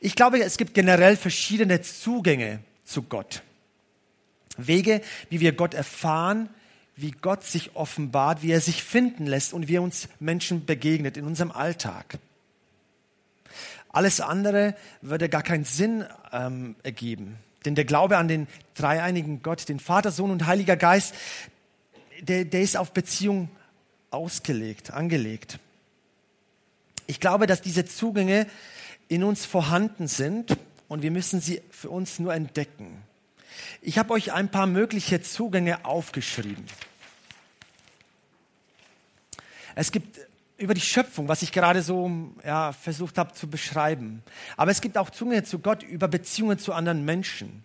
Ich 0.00 0.14
glaube, 0.14 0.40
es 0.40 0.58
gibt 0.58 0.74
generell 0.74 1.16
verschiedene 1.16 1.80
Zugänge 1.80 2.60
zu 2.84 3.02
Gott. 3.02 3.42
Wege, 4.56 5.00
wie 5.30 5.40
wir 5.40 5.52
Gott 5.52 5.74
erfahren, 5.74 6.50
wie 7.00 7.12
Gott 7.12 7.44
sich 7.44 7.76
offenbart, 7.76 8.42
wie 8.42 8.50
er 8.50 8.60
sich 8.60 8.82
finden 8.82 9.26
lässt 9.26 9.52
und 9.52 9.68
wie 9.68 9.76
er 9.76 9.82
uns 9.82 10.08
Menschen 10.18 10.66
begegnet 10.66 11.16
in 11.16 11.24
unserem 11.24 11.52
Alltag. 11.52 12.18
Alles 13.90 14.20
andere 14.20 14.74
würde 15.00 15.28
gar 15.28 15.44
keinen 15.44 15.64
Sinn 15.64 16.04
ähm, 16.32 16.74
ergeben. 16.82 17.36
Denn 17.64 17.76
der 17.76 17.84
Glaube 17.84 18.16
an 18.16 18.26
den 18.26 18.48
dreieinigen 18.74 19.42
Gott, 19.42 19.68
den 19.68 19.78
Vater, 19.78 20.10
Sohn 20.10 20.32
und 20.32 20.46
Heiliger 20.46 20.76
Geist, 20.76 21.14
der, 22.20 22.44
der 22.44 22.62
ist 22.62 22.76
auf 22.76 22.92
Beziehung 22.92 23.48
ausgelegt, 24.10 24.90
angelegt. 24.90 25.60
Ich 27.06 27.20
glaube, 27.20 27.46
dass 27.46 27.62
diese 27.62 27.84
Zugänge 27.84 28.46
in 29.06 29.22
uns 29.22 29.46
vorhanden 29.46 30.08
sind 30.08 30.56
und 30.88 31.02
wir 31.02 31.12
müssen 31.12 31.40
sie 31.40 31.62
für 31.70 31.90
uns 31.90 32.18
nur 32.18 32.34
entdecken. 32.34 33.02
Ich 33.82 33.98
habe 33.98 34.12
euch 34.12 34.32
ein 34.32 34.50
paar 34.50 34.66
mögliche 34.66 35.22
Zugänge 35.22 35.84
aufgeschrieben. 35.84 36.64
Es 39.80 39.92
gibt 39.92 40.18
über 40.56 40.74
die 40.74 40.80
Schöpfung, 40.80 41.28
was 41.28 41.42
ich 41.42 41.52
gerade 41.52 41.82
so 41.82 42.10
ja, 42.44 42.72
versucht 42.72 43.16
habe 43.16 43.32
zu 43.32 43.48
beschreiben. 43.48 44.24
Aber 44.56 44.72
es 44.72 44.80
gibt 44.80 44.98
auch 44.98 45.08
Zugänge 45.08 45.44
zu 45.44 45.60
Gott 45.60 45.84
über 45.84 46.08
Beziehungen 46.08 46.58
zu 46.58 46.72
anderen 46.72 47.04
Menschen. 47.04 47.62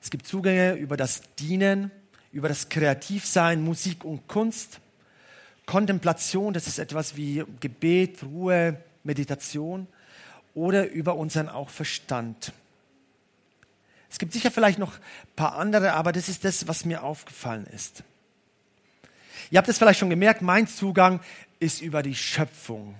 Es 0.00 0.08
gibt 0.08 0.26
Zugänge 0.26 0.72
über 0.72 0.96
das 0.96 1.20
Dienen, 1.38 1.90
über 2.32 2.48
das 2.48 2.70
Kreativsein, 2.70 3.62
Musik 3.62 4.06
und 4.06 4.26
Kunst. 4.26 4.80
Kontemplation, 5.66 6.54
das 6.54 6.66
ist 6.66 6.78
etwas 6.78 7.14
wie 7.14 7.44
Gebet, 7.60 8.22
Ruhe, 8.22 8.82
Meditation 9.02 9.86
oder 10.54 10.88
über 10.88 11.14
unseren 11.16 11.50
auch 11.50 11.68
Verstand. 11.68 12.54
Es 14.08 14.18
gibt 14.18 14.32
sicher 14.32 14.50
vielleicht 14.50 14.78
noch 14.78 14.94
ein 14.94 15.36
paar 15.36 15.56
andere, 15.56 15.92
aber 15.92 16.12
das 16.12 16.30
ist 16.30 16.42
das, 16.46 16.68
was 16.68 16.86
mir 16.86 17.02
aufgefallen 17.02 17.66
ist. 17.66 18.02
Ihr 19.50 19.58
habt 19.58 19.68
es 19.68 19.78
vielleicht 19.78 20.00
schon 20.00 20.10
gemerkt, 20.10 20.42
mein 20.42 20.66
Zugang 20.66 21.20
ist 21.60 21.82
über 21.82 22.02
die 22.02 22.14
Schöpfung. 22.14 22.94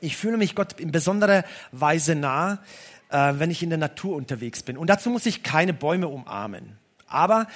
Ich 0.00 0.16
fühle 0.16 0.36
mich 0.36 0.54
Gott 0.54 0.78
in 0.80 0.92
besonderer 0.92 1.44
Weise 1.72 2.14
nah, 2.14 2.58
äh, 3.10 3.34
wenn 3.36 3.50
ich 3.50 3.62
in 3.62 3.70
der 3.70 3.78
Natur 3.78 4.16
unterwegs 4.16 4.62
bin. 4.62 4.76
Und 4.76 4.88
dazu 4.88 5.10
muss 5.10 5.26
ich 5.26 5.42
keine 5.42 5.72
Bäume 5.72 6.08
umarmen. 6.08 6.78
Aber 7.06 7.46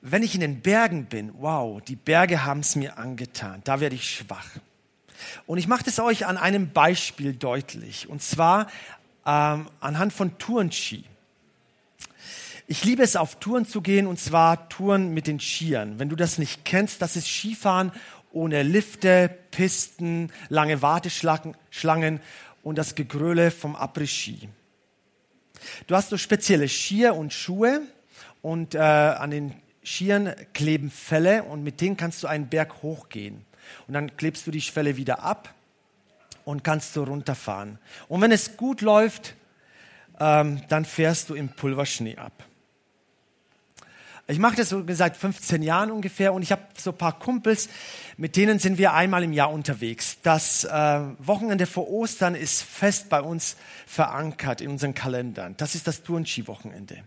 wenn 0.00 0.22
ich 0.22 0.34
in 0.34 0.40
den 0.40 0.60
Bergen 0.60 1.06
bin, 1.06 1.32
wow, 1.38 1.80
die 1.80 1.96
Berge 1.96 2.44
haben 2.44 2.60
es 2.60 2.76
mir 2.76 2.98
angetan. 2.98 3.60
Da 3.64 3.80
werde 3.80 3.96
ich 3.96 4.08
schwach. 4.08 4.46
Und 5.46 5.58
ich 5.58 5.68
mache 5.68 5.84
das 5.84 5.98
euch 5.98 6.26
an 6.26 6.36
einem 6.36 6.70
Beispiel 6.72 7.32
deutlich. 7.34 8.08
Und 8.08 8.22
zwar 8.22 8.66
ähm, 9.26 9.68
anhand 9.80 10.12
von 10.12 10.36
Tourenski. 10.38 11.04
Ich 12.66 12.82
liebe 12.82 13.02
es, 13.02 13.14
auf 13.14 13.36
Touren 13.40 13.66
zu 13.66 13.82
gehen, 13.82 14.06
und 14.06 14.18
zwar 14.18 14.70
Touren 14.70 15.12
mit 15.12 15.26
den 15.26 15.38
Skiern. 15.38 15.98
Wenn 15.98 16.08
du 16.08 16.16
das 16.16 16.38
nicht 16.38 16.64
kennst, 16.64 17.02
das 17.02 17.14
ist 17.14 17.28
Skifahren 17.28 17.92
ohne 18.32 18.62
Lifte, 18.62 19.30
Pisten, 19.50 20.32
lange 20.48 20.80
Warteschlangen 20.80 22.20
und 22.62 22.78
das 22.78 22.94
Gegröle 22.94 23.50
vom 23.50 23.76
Après-Ski. 23.76 24.48
Du 25.86 25.94
hast 25.94 26.08
so 26.08 26.16
spezielle 26.16 26.66
Skier 26.66 27.14
und 27.14 27.34
Schuhe 27.34 27.82
und 28.40 28.74
äh, 28.74 28.78
an 28.78 29.30
den 29.30 29.54
Skiern 29.84 30.34
kleben 30.54 30.90
Felle 30.90 31.42
und 31.44 31.62
mit 31.62 31.82
denen 31.82 31.98
kannst 31.98 32.22
du 32.22 32.28
einen 32.28 32.48
Berg 32.48 32.82
hochgehen. 32.82 33.44
Und 33.86 33.92
dann 33.92 34.16
klebst 34.16 34.46
du 34.46 34.50
die 34.50 34.62
Felle 34.62 34.96
wieder 34.96 35.22
ab 35.22 35.52
und 36.46 36.64
kannst 36.64 36.94
so 36.94 37.04
runterfahren. 37.04 37.78
Und 38.08 38.22
wenn 38.22 38.32
es 38.32 38.56
gut 38.56 38.80
läuft, 38.80 39.34
ähm, 40.18 40.62
dann 40.70 40.86
fährst 40.86 41.28
du 41.28 41.34
im 41.34 41.50
Pulverschnee 41.50 42.16
ab. 42.16 42.32
Ich 44.26 44.38
mache 44.38 44.56
das 44.56 44.70
so 44.70 44.82
seit 44.88 45.18
15 45.18 45.62
Jahren 45.62 45.90
ungefähr 45.90 46.32
und 46.32 46.40
ich 46.40 46.50
habe 46.50 46.62
so 46.78 46.92
ein 46.92 46.96
paar 46.96 47.18
Kumpels, 47.18 47.68
mit 48.16 48.36
denen 48.36 48.58
sind 48.58 48.78
wir 48.78 48.94
einmal 48.94 49.22
im 49.22 49.34
Jahr 49.34 49.52
unterwegs. 49.52 50.16
Das 50.22 50.64
äh, 50.64 51.00
Wochenende 51.18 51.66
vor 51.66 51.90
Ostern 51.90 52.34
ist 52.34 52.62
fest 52.62 53.10
bei 53.10 53.20
uns 53.20 53.56
verankert 53.86 54.62
in 54.62 54.70
unseren 54.70 54.94
Kalendern. 54.94 55.54
Das 55.58 55.74
ist 55.74 55.86
das 55.86 56.02
Turnski-Wochenende. 56.04 57.04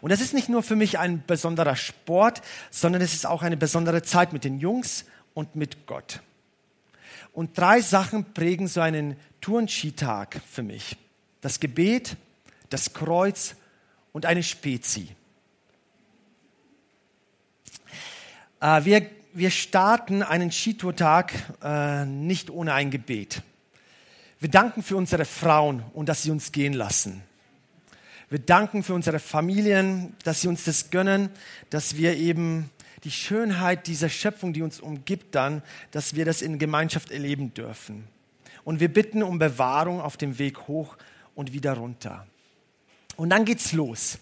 Und 0.00 0.10
das 0.10 0.20
ist 0.20 0.32
nicht 0.32 0.48
nur 0.48 0.62
für 0.62 0.76
mich 0.76 1.00
ein 1.00 1.24
besonderer 1.26 1.74
Sport, 1.74 2.40
sondern 2.70 3.02
es 3.02 3.14
ist 3.14 3.26
auch 3.26 3.42
eine 3.42 3.56
besondere 3.56 4.02
Zeit 4.02 4.32
mit 4.32 4.44
den 4.44 4.60
Jungs 4.60 5.04
und 5.34 5.56
mit 5.56 5.86
Gott. 5.86 6.20
Und 7.32 7.58
drei 7.58 7.80
Sachen 7.80 8.32
prägen 8.32 8.68
so 8.68 8.80
einen 8.80 9.16
Turnski-Tag 9.40 10.40
für 10.48 10.62
mich. 10.62 10.96
Das 11.40 11.58
Gebet, 11.58 12.16
das 12.70 12.92
Kreuz 12.92 13.56
und 14.12 14.24
eine 14.24 14.44
Spezi. 14.44 15.16
Äh, 18.62 18.84
wir, 18.84 19.06
wir 19.34 19.50
starten 19.50 20.22
einen 20.22 20.52
Skitourtag 20.52 21.32
äh, 21.62 22.04
nicht 22.06 22.48
ohne 22.48 22.72
ein 22.74 22.90
Gebet. 22.90 23.42
Wir 24.38 24.48
danken 24.48 24.82
für 24.82 24.96
unsere 24.96 25.24
Frauen 25.24 25.82
und 25.92 26.08
dass 26.08 26.22
sie 26.22 26.30
uns 26.30 26.52
gehen 26.52 26.72
lassen. 26.72 27.22
Wir 28.30 28.38
danken 28.38 28.82
für 28.82 28.94
unsere 28.94 29.18
Familien, 29.18 30.14
dass 30.24 30.40
sie 30.40 30.48
uns 30.48 30.64
das 30.64 30.90
gönnen, 30.90 31.28
dass 31.70 31.96
wir 31.96 32.16
eben 32.16 32.70
die 33.04 33.10
Schönheit 33.10 33.88
dieser 33.88 34.08
Schöpfung, 34.08 34.52
die 34.52 34.62
uns 34.62 34.80
umgibt, 34.80 35.34
dann, 35.34 35.62
dass 35.90 36.14
wir 36.14 36.24
das 36.24 36.40
in 36.40 36.58
Gemeinschaft 36.58 37.10
erleben 37.10 37.52
dürfen. 37.52 38.04
Und 38.64 38.78
wir 38.78 38.92
bitten 38.92 39.24
um 39.24 39.40
Bewahrung 39.40 40.00
auf 40.00 40.16
dem 40.16 40.38
Weg 40.38 40.68
hoch 40.68 40.96
und 41.34 41.52
wieder 41.52 41.74
runter. 41.74 42.26
Und 43.16 43.30
dann 43.30 43.44
geht's 43.44 43.72
los. 43.72 44.18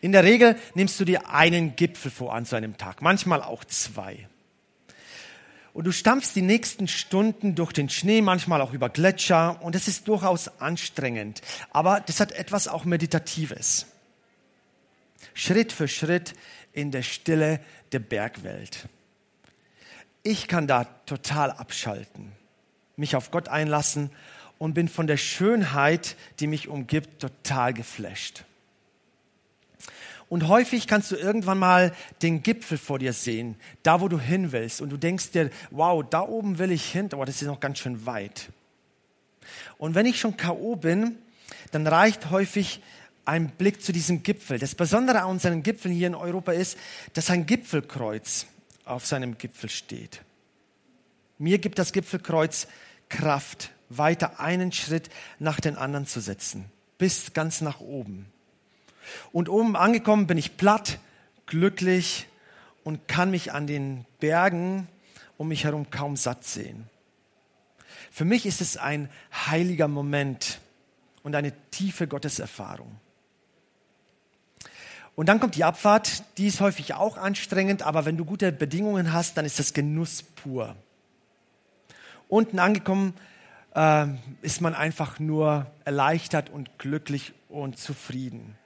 In 0.00 0.12
der 0.12 0.24
Regel 0.24 0.56
nimmst 0.74 0.98
du 1.00 1.04
dir 1.04 1.30
einen 1.30 1.76
Gipfel 1.76 2.10
vor 2.10 2.34
an 2.34 2.44
so 2.44 2.56
einem 2.56 2.76
Tag, 2.76 3.02
manchmal 3.02 3.42
auch 3.42 3.64
zwei. 3.64 4.28
Und 5.78 5.84
du 5.84 5.92
stampfst 5.92 6.34
die 6.34 6.42
nächsten 6.42 6.88
Stunden 6.88 7.54
durch 7.54 7.72
den 7.72 7.88
Schnee, 7.88 8.20
manchmal 8.20 8.60
auch 8.62 8.72
über 8.72 8.88
Gletscher. 8.88 9.62
Und 9.62 9.76
es 9.76 9.86
ist 9.86 10.08
durchaus 10.08 10.60
anstrengend. 10.60 11.40
Aber 11.70 12.00
das 12.00 12.18
hat 12.18 12.32
etwas 12.32 12.66
auch 12.66 12.84
Meditatives. 12.84 13.86
Schritt 15.34 15.72
für 15.72 15.86
Schritt 15.86 16.34
in 16.72 16.90
der 16.90 17.02
Stille 17.02 17.60
der 17.92 18.00
Bergwelt. 18.00 18.88
Ich 20.24 20.48
kann 20.48 20.66
da 20.66 20.84
total 21.06 21.52
abschalten, 21.52 22.32
mich 22.96 23.14
auf 23.14 23.30
Gott 23.30 23.48
einlassen 23.48 24.10
und 24.58 24.74
bin 24.74 24.88
von 24.88 25.06
der 25.06 25.16
Schönheit, 25.16 26.16
die 26.40 26.48
mich 26.48 26.68
umgibt, 26.68 27.20
total 27.20 27.72
geflasht. 27.72 28.44
Und 30.28 30.46
häufig 30.48 30.86
kannst 30.86 31.10
du 31.10 31.16
irgendwann 31.16 31.58
mal 31.58 31.92
den 32.22 32.42
Gipfel 32.42 32.76
vor 32.76 32.98
dir 32.98 33.12
sehen, 33.12 33.56
da 33.82 34.00
wo 34.00 34.08
du 34.08 34.20
hin 34.20 34.52
willst. 34.52 34.82
Und 34.82 34.90
du 34.90 34.96
denkst 34.96 35.30
dir, 35.30 35.50
wow, 35.70 36.04
da 36.08 36.20
oben 36.20 36.58
will 36.58 36.70
ich 36.70 36.90
hin, 36.90 37.08
aber 37.12 37.24
das 37.24 37.40
ist 37.40 37.48
noch 37.48 37.60
ganz 37.60 37.78
schön 37.78 38.04
weit. 38.04 38.50
Und 39.78 39.94
wenn 39.94 40.06
ich 40.06 40.20
schon 40.20 40.36
K.O. 40.36 40.76
bin, 40.76 41.16
dann 41.70 41.86
reicht 41.86 42.30
häufig 42.30 42.82
ein 43.24 43.50
Blick 43.50 43.82
zu 43.82 43.92
diesem 43.92 44.22
Gipfel. 44.22 44.58
Das 44.58 44.74
Besondere 44.74 45.22
an 45.22 45.30
unseren 45.30 45.62
Gipfeln 45.62 45.94
hier 45.94 46.06
in 46.06 46.14
Europa 46.14 46.52
ist, 46.52 46.78
dass 47.14 47.30
ein 47.30 47.46
Gipfelkreuz 47.46 48.46
auf 48.84 49.06
seinem 49.06 49.38
Gipfel 49.38 49.70
steht. 49.70 50.22
Mir 51.38 51.58
gibt 51.58 51.78
das 51.78 51.92
Gipfelkreuz 51.92 52.68
Kraft, 53.08 53.70
weiter 53.88 54.40
einen 54.40 54.72
Schritt 54.72 55.08
nach 55.38 55.60
den 55.60 55.76
anderen 55.76 56.06
zu 56.06 56.20
setzen, 56.20 56.66
bis 56.98 57.32
ganz 57.32 57.60
nach 57.60 57.80
oben. 57.80 58.26
Und 59.32 59.48
oben 59.48 59.76
angekommen 59.76 60.26
bin 60.26 60.38
ich 60.38 60.56
platt, 60.56 60.98
glücklich 61.46 62.26
und 62.84 63.08
kann 63.08 63.30
mich 63.30 63.52
an 63.52 63.66
den 63.66 64.04
Bergen 64.20 64.88
um 65.36 65.48
mich 65.48 65.64
herum 65.64 65.90
kaum 65.90 66.16
satt 66.16 66.44
sehen. 66.44 66.88
Für 68.10 68.24
mich 68.24 68.46
ist 68.46 68.60
es 68.60 68.76
ein 68.76 69.08
heiliger 69.32 69.88
Moment 69.88 70.60
und 71.22 71.34
eine 71.34 71.52
tiefe 71.70 72.08
Gotteserfahrung. 72.08 72.98
Und 75.14 75.28
dann 75.28 75.40
kommt 75.40 75.56
die 75.56 75.64
Abfahrt, 75.64 76.22
die 76.38 76.46
ist 76.46 76.60
häufig 76.60 76.94
auch 76.94 77.16
anstrengend, 77.16 77.82
aber 77.82 78.04
wenn 78.04 78.16
du 78.16 78.24
gute 78.24 78.52
Bedingungen 78.52 79.12
hast, 79.12 79.36
dann 79.36 79.44
ist 79.44 79.58
das 79.58 79.74
Genuss 79.74 80.22
pur. 80.22 80.76
Unten 82.28 82.58
angekommen 82.58 83.14
äh, 83.74 84.06
ist 84.42 84.60
man 84.60 84.74
einfach 84.74 85.18
nur 85.18 85.66
erleichtert 85.84 86.50
und 86.50 86.78
glücklich 86.78 87.32
und 87.48 87.78
zufrieden. 87.78 88.56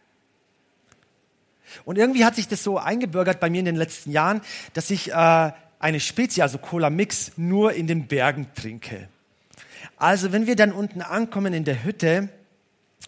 Und 1.84 1.98
irgendwie 1.98 2.24
hat 2.24 2.36
sich 2.36 2.48
das 2.48 2.62
so 2.62 2.78
eingebürgert 2.78 3.40
bei 3.40 3.50
mir 3.50 3.60
in 3.60 3.64
den 3.64 3.76
letzten 3.76 4.10
Jahren, 4.10 4.40
dass 4.74 4.90
ich 4.90 5.12
äh, 5.12 5.52
eine 5.78 6.00
Spezie, 6.00 6.42
also 6.42 6.58
Cola 6.58 6.90
Mix, 6.90 7.32
nur 7.36 7.72
in 7.72 7.86
den 7.86 8.06
Bergen 8.06 8.46
trinke. 8.54 9.08
Also 9.96 10.32
wenn 10.32 10.46
wir 10.46 10.56
dann 10.56 10.72
unten 10.72 11.02
ankommen 11.02 11.52
in 11.52 11.64
der 11.64 11.84
Hütte 11.84 12.28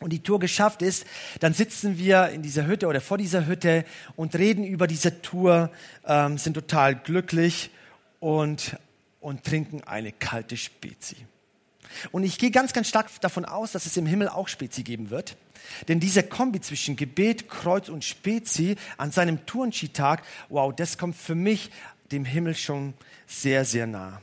und 0.00 0.12
die 0.12 0.22
Tour 0.22 0.40
geschafft 0.40 0.83
ist, 0.83 1.07
dann 1.40 1.55
sitzen 1.55 1.98
wir 1.98 2.31
in 2.31 2.42
dieser 2.42 2.66
Hütte 2.66 2.88
oder 2.88 3.00
vor 3.00 3.18
dieser 3.18 3.46
Hütte 3.46 3.85
und 4.16 4.35
reden 4.35 4.64
über 4.64 4.87
diese 4.87 5.22
Tour, 5.22 5.70
ähm, 6.07 6.37
sind 6.38 6.55
total 6.55 6.96
glücklich 6.96 7.70
und, 8.18 8.77
und 9.20 9.44
trinken 9.44 9.83
eine 9.85 10.12
kalte 10.12 10.57
Spezi. 10.57 11.16
Und 12.12 12.24
ich 12.24 12.38
gehe 12.38 12.50
ganz, 12.50 12.72
ganz 12.72 12.88
stark 12.88 13.09
davon 13.20 13.44
aus, 13.44 13.72
dass 13.72 13.87
es 13.87 13.96
im 13.96 14.07
Himmel 14.07 14.28
auch 14.28 14.48
Spezi 14.48 14.83
geben 14.83 15.11
wird. 15.11 15.37
Denn 15.88 16.00
diese 16.00 16.22
Kombi 16.22 16.61
zwischen 16.61 16.96
Gebet, 16.96 17.48
Kreuz 17.48 17.88
und 17.88 18.04
Spezi 18.04 18.76
an 18.96 19.11
seinem 19.11 19.46
Turnski-Tag, 19.46 20.22
wow, 20.48 20.74
das 20.74 20.98
kommt 20.98 21.16
für 21.16 21.35
mich 21.35 21.70
dem 22.12 22.24
Himmel 22.24 22.54
schon 22.54 22.94
sehr, 23.26 23.64
sehr 23.64 23.87
nah. 23.87 24.20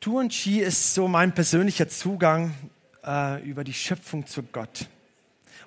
Turnski 0.00 0.60
ist 0.60 0.94
so 0.94 1.08
mein 1.08 1.34
persönlicher 1.34 1.88
Zugang 1.88 2.54
äh, 3.04 3.42
über 3.42 3.64
die 3.64 3.74
Schöpfung 3.74 4.26
zu 4.26 4.42
Gott. 4.42 4.86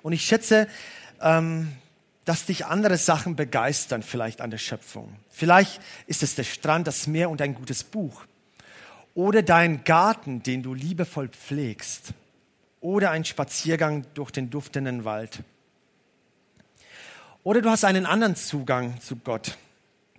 Und 0.02 0.12
ich 0.12 0.24
schätze, 0.24 0.66
ähm, 1.20 1.72
dass 2.24 2.46
dich 2.46 2.64
andere 2.66 2.96
Sachen 2.96 3.36
begeistern, 3.36 4.02
vielleicht 4.02 4.40
an 4.40 4.50
der 4.50 4.58
Schöpfung. 4.58 5.14
Vielleicht 5.30 5.80
ist 6.06 6.22
es 6.22 6.36
der 6.36 6.44
Strand, 6.44 6.86
das 6.86 7.06
Meer 7.06 7.28
und 7.28 7.42
ein 7.42 7.54
gutes 7.54 7.84
Buch. 7.84 8.24
Oder 9.14 9.42
dein 9.42 9.84
Garten, 9.84 10.42
den 10.42 10.62
du 10.62 10.74
liebevoll 10.74 11.28
pflegst 11.28 12.14
oder 12.80 13.10
ein 13.10 13.24
Spaziergang 13.24 14.06
durch 14.14 14.30
den 14.30 14.50
duftenden 14.50 15.04
Wald. 15.04 15.42
Oder 17.42 17.62
du 17.62 17.70
hast 17.70 17.84
einen 17.84 18.06
anderen 18.06 18.36
Zugang 18.36 19.00
zu 19.00 19.16
Gott. 19.16 19.56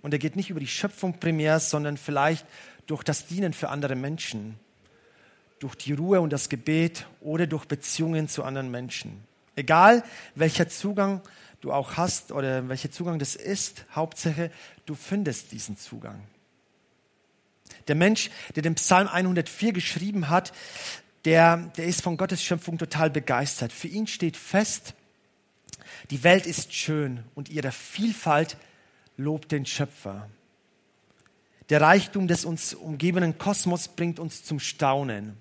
Und 0.02 0.12
er 0.12 0.18
geht 0.18 0.36
nicht 0.36 0.50
über 0.50 0.60
die 0.60 0.66
Schöpfung 0.66 1.18
primär, 1.18 1.60
sondern 1.60 1.96
vielleicht 1.96 2.46
durch 2.86 3.04
das 3.04 3.26
Dienen 3.26 3.52
für 3.52 3.68
andere 3.68 3.94
Menschen, 3.94 4.58
durch 5.60 5.76
die 5.76 5.92
Ruhe 5.92 6.20
und 6.20 6.32
das 6.32 6.48
Gebet 6.48 7.06
oder 7.20 7.46
durch 7.46 7.66
Beziehungen 7.66 8.28
zu 8.28 8.42
anderen 8.42 8.70
Menschen. 8.70 9.22
Egal 9.54 10.02
welcher 10.34 10.68
Zugang 10.68 11.20
du 11.60 11.72
auch 11.72 11.96
hast 11.96 12.32
oder 12.32 12.68
welcher 12.68 12.90
Zugang 12.90 13.18
das 13.20 13.36
ist, 13.36 13.84
Hauptsache 13.94 14.50
du 14.86 14.94
findest 14.94 15.52
diesen 15.52 15.76
Zugang. 15.78 16.20
Der 17.88 17.94
Mensch, 17.94 18.30
der 18.54 18.62
den 18.62 18.74
Psalm 18.74 19.08
104 19.08 19.72
geschrieben 19.72 20.28
hat, 20.28 20.52
der, 21.24 21.56
der 21.76 21.86
ist 21.86 22.02
von 22.02 22.16
Gottes 22.16 22.42
Schöpfung 22.42 22.78
total 22.78 23.10
begeistert. 23.10 23.72
Für 23.72 23.88
ihn 23.88 24.06
steht 24.06 24.36
fest, 24.36 24.94
die 26.10 26.24
Welt 26.24 26.46
ist 26.46 26.74
schön 26.74 27.24
und 27.34 27.48
ihre 27.48 27.72
Vielfalt 27.72 28.56
lobt 29.16 29.52
den 29.52 29.66
Schöpfer. 29.66 30.28
Der 31.68 31.80
Reichtum 31.80 32.26
des 32.28 32.44
uns 32.44 32.74
umgebenden 32.74 33.38
Kosmos 33.38 33.88
bringt 33.88 34.18
uns 34.18 34.44
zum 34.44 34.58
Staunen. 34.58 35.36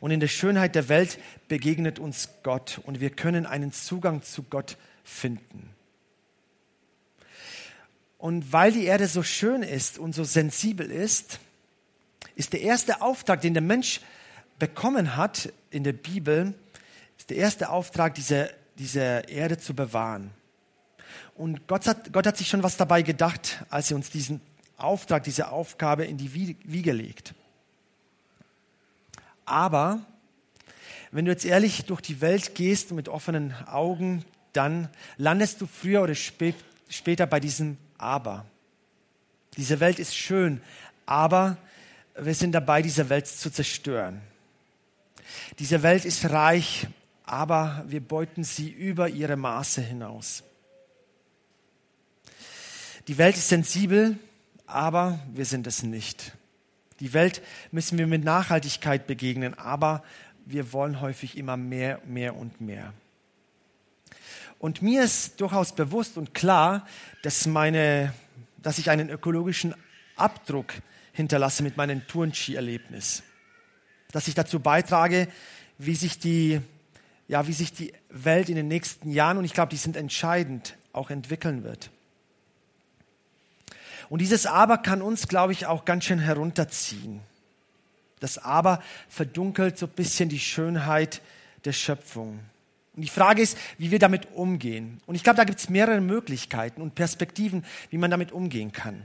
Und 0.00 0.10
in 0.10 0.20
der 0.20 0.28
Schönheit 0.28 0.74
der 0.74 0.88
Welt 0.88 1.18
begegnet 1.48 1.98
uns 1.98 2.28
Gott 2.42 2.80
und 2.84 3.00
wir 3.00 3.10
können 3.10 3.46
einen 3.46 3.72
Zugang 3.72 4.22
zu 4.22 4.42
Gott 4.44 4.76
finden. 5.02 5.73
Und 8.24 8.54
weil 8.54 8.72
die 8.72 8.84
Erde 8.84 9.06
so 9.06 9.22
schön 9.22 9.62
ist 9.62 9.98
und 9.98 10.14
so 10.14 10.24
sensibel 10.24 10.90
ist, 10.90 11.40
ist 12.36 12.54
der 12.54 12.62
erste 12.62 13.02
Auftrag, 13.02 13.42
den 13.42 13.52
der 13.52 13.62
Mensch 13.62 14.00
bekommen 14.58 15.14
hat 15.14 15.52
in 15.68 15.84
der 15.84 15.92
Bibel, 15.92 16.54
ist 17.18 17.28
der 17.28 17.36
erste 17.36 17.68
Auftrag, 17.68 18.14
diese, 18.14 18.50
diese 18.78 19.24
Erde 19.28 19.58
zu 19.58 19.74
bewahren. 19.74 20.30
Und 21.34 21.66
Gott 21.66 21.86
hat, 21.86 22.14
Gott 22.14 22.26
hat 22.26 22.38
sich 22.38 22.48
schon 22.48 22.62
was 22.62 22.78
dabei 22.78 23.02
gedacht, 23.02 23.62
als 23.68 23.90
er 23.90 23.98
uns 23.98 24.08
diesen 24.08 24.40
Auftrag, 24.78 25.24
diese 25.24 25.50
Aufgabe 25.50 26.06
in 26.06 26.16
die 26.16 26.32
Wiege 26.32 26.92
legt. 26.92 27.34
Aber 29.44 30.00
wenn 31.10 31.26
du 31.26 31.30
jetzt 31.30 31.44
ehrlich 31.44 31.84
durch 31.84 32.00
die 32.00 32.22
Welt 32.22 32.54
gehst 32.54 32.90
mit 32.92 33.10
offenen 33.10 33.52
Augen, 33.66 34.24
dann 34.54 34.88
landest 35.18 35.60
du 35.60 35.66
früher 35.66 36.00
oder 36.00 36.14
spät, 36.14 36.54
später 36.88 37.26
bei 37.26 37.38
diesem 37.38 37.76
Aber. 37.98 38.44
Diese 39.56 39.80
Welt 39.80 39.98
ist 39.98 40.16
schön, 40.16 40.60
aber 41.06 41.56
wir 42.18 42.34
sind 42.34 42.52
dabei, 42.52 42.82
diese 42.82 43.08
Welt 43.08 43.26
zu 43.26 43.50
zerstören. 43.50 44.20
Diese 45.58 45.82
Welt 45.82 46.04
ist 46.04 46.30
reich, 46.30 46.86
aber 47.24 47.84
wir 47.86 48.00
beuten 48.00 48.44
sie 48.44 48.70
über 48.70 49.08
ihre 49.08 49.36
Maße 49.36 49.80
hinaus. 49.80 50.42
Die 53.08 53.18
Welt 53.18 53.36
ist 53.36 53.48
sensibel, 53.48 54.18
aber 54.66 55.20
wir 55.32 55.44
sind 55.44 55.66
es 55.66 55.82
nicht. 55.82 56.32
Die 57.00 57.12
Welt 57.12 57.42
müssen 57.70 57.98
wir 57.98 58.06
mit 58.06 58.24
Nachhaltigkeit 58.24 59.06
begegnen, 59.06 59.54
aber 59.54 60.02
wir 60.46 60.72
wollen 60.72 61.00
häufig 61.00 61.36
immer 61.36 61.56
mehr, 61.56 62.00
mehr 62.06 62.36
und 62.36 62.60
mehr. 62.60 62.92
Und 64.64 64.80
mir 64.80 65.04
ist 65.04 65.42
durchaus 65.42 65.74
bewusst 65.74 66.16
und 66.16 66.32
klar, 66.32 66.86
dass, 67.20 67.46
meine, 67.46 68.14
dass 68.62 68.78
ich 68.78 68.88
einen 68.88 69.10
ökologischen 69.10 69.74
Abdruck 70.16 70.72
hinterlasse 71.12 71.62
mit 71.62 71.76
meinem 71.76 72.06
Turnski-Erlebnis. 72.06 73.22
Dass 74.10 74.26
ich 74.26 74.34
dazu 74.34 74.60
beitrage, 74.60 75.28
wie 75.76 75.94
sich 75.94 76.18
die, 76.18 76.62
ja, 77.28 77.46
wie 77.46 77.52
sich 77.52 77.74
die 77.74 77.92
Welt 78.08 78.48
in 78.48 78.54
den 78.54 78.68
nächsten 78.68 79.12
Jahren, 79.12 79.36
und 79.36 79.44
ich 79.44 79.52
glaube, 79.52 79.68
die 79.68 79.76
sind 79.76 79.98
entscheidend, 79.98 80.78
auch 80.94 81.10
entwickeln 81.10 81.62
wird. 81.62 81.90
Und 84.08 84.22
dieses 84.22 84.46
Aber 84.46 84.78
kann 84.78 85.02
uns, 85.02 85.28
glaube 85.28 85.52
ich, 85.52 85.66
auch 85.66 85.84
ganz 85.84 86.04
schön 86.04 86.20
herunterziehen. 86.20 87.20
Das 88.18 88.38
Aber 88.38 88.82
verdunkelt 89.10 89.76
so 89.76 89.84
ein 89.84 89.92
bisschen 89.92 90.30
die 90.30 90.40
Schönheit 90.40 91.20
der 91.66 91.72
Schöpfung. 91.72 92.40
Und 92.96 93.02
die 93.02 93.08
Frage 93.08 93.42
ist, 93.42 93.58
wie 93.78 93.90
wir 93.90 93.98
damit 93.98 94.32
umgehen. 94.34 95.00
Und 95.06 95.14
ich 95.14 95.24
glaube, 95.24 95.36
da 95.36 95.44
gibt 95.44 95.58
es 95.58 95.68
mehrere 95.68 96.00
Möglichkeiten 96.00 96.80
und 96.80 96.94
Perspektiven, 96.94 97.64
wie 97.90 97.98
man 97.98 98.10
damit 98.10 98.32
umgehen 98.32 98.72
kann. 98.72 99.02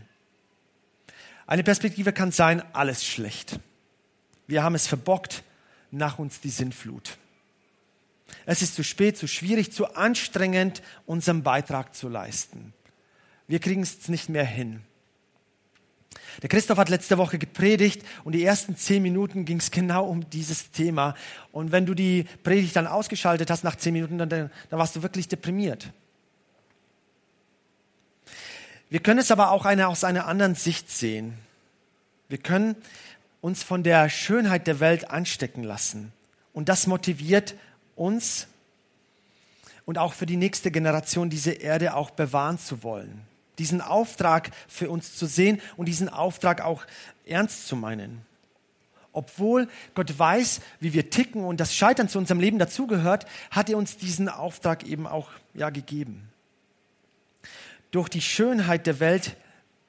Eine 1.47 1.63
Perspektive 1.63 2.13
kann 2.13 2.31
sein, 2.31 2.61
alles 2.73 3.03
schlecht. 3.03 3.59
Wir 4.45 4.63
haben 4.63 4.75
es 4.75 4.85
verbockt, 4.85 5.43
nach 5.91 6.19
uns 6.19 6.41
die 6.41 6.49
Sinnflut. 6.49 7.17
Es 8.45 8.61
ist 8.61 8.75
zu 8.75 8.83
spät, 8.83 9.17
zu 9.17 9.27
schwierig, 9.27 9.71
zu 9.71 9.95
anstrengend, 9.95 10.83
unseren 11.07 11.41
Beitrag 11.41 11.95
zu 11.95 12.07
leisten. 12.09 12.73
Wir 13.47 13.59
kriegen 13.59 13.81
es 13.81 14.07
nicht 14.07 14.29
mehr 14.29 14.45
hin. 14.45 14.81
Der 16.41 16.49
Christoph 16.49 16.77
hat 16.77 16.89
letzte 16.89 17.17
Woche 17.17 17.37
gepredigt 17.37 18.03
und 18.23 18.33
die 18.33 18.43
ersten 18.43 18.75
zehn 18.75 19.03
Minuten 19.03 19.45
ging 19.45 19.57
es 19.57 19.71
genau 19.71 20.05
um 20.05 20.29
dieses 20.29 20.71
Thema. 20.71 21.15
Und 21.51 21.71
wenn 21.71 21.85
du 21.85 21.93
die 21.93 22.25
Predigt 22.43 22.75
dann 22.75 22.87
ausgeschaltet 22.87 23.49
hast 23.49 23.63
nach 23.63 23.75
zehn 23.75 23.93
Minuten, 23.93 24.17
dann, 24.17 24.29
dann 24.29 24.51
warst 24.71 24.95
du 24.95 25.01
wirklich 25.01 25.27
deprimiert. 25.27 25.91
Wir 28.89 29.01
können 29.01 29.19
es 29.19 29.31
aber 29.31 29.51
auch 29.51 29.65
eine, 29.65 29.87
aus 29.87 30.03
einer 30.03 30.25
anderen 30.25 30.55
Sicht 30.55 30.89
sehen. 30.89 31.33
Wir 32.27 32.39
können 32.39 32.75
uns 33.41 33.61
von 33.61 33.83
der 33.83 34.09
Schönheit 34.09 34.65
der 34.65 34.79
Welt 34.79 35.11
anstecken 35.11 35.63
lassen. 35.63 36.11
Und 36.53 36.69
das 36.69 36.87
motiviert 36.87 37.55
uns 37.95 38.47
und 39.85 39.97
auch 39.97 40.13
für 40.13 40.25
die 40.25 40.37
nächste 40.37 40.71
Generation 40.71 41.29
diese 41.29 41.51
Erde 41.51 41.95
auch 41.95 42.09
bewahren 42.09 42.57
zu 42.57 42.81
wollen 42.81 43.28
diesen 43.59 43.81
Auftrag 43.81 44.51
für 44.67 44.89
uns 44.89 45.15
zu 45.15 45.25
sehen 45.25 45.61
und 45.77 45.87
diesen 45.87 46.09
Auftrag 46.09 46.61
auch 46.61 46.85
ernst 47.25 47.67
zu 47.67 47.75
meinen. 47.75 48.25
Obwohl 49.11 49.67
Gott 49.95 50.17
weiß, 50.17 50.61
wie 50.79 50.93
wir 50.93 51.09
ticken 51.09 51.43
und 51.43 51.59
das 51.59 51.75
Scheitern 51.75 52.09
zu 52.09 52.19
unserem 52.19 52.39
Leben 52.39 52.59
dazugehört, 52.59 53.25
hat 53.51 53.69
er 53.69 53.77
uns 53.77 53.97
diesen 53.97 54.29
Auftrag 54.29 54.85
eben 54.85 55.07
auch 55.07 55.29
ja, 55.53 55.69
gegeben. 55.69 56.29
Durch 57.91 58.09
die 58.09 58.21
Schönheit 58.21 58.85
der 58.85 58.99
Welt 58.99 59.35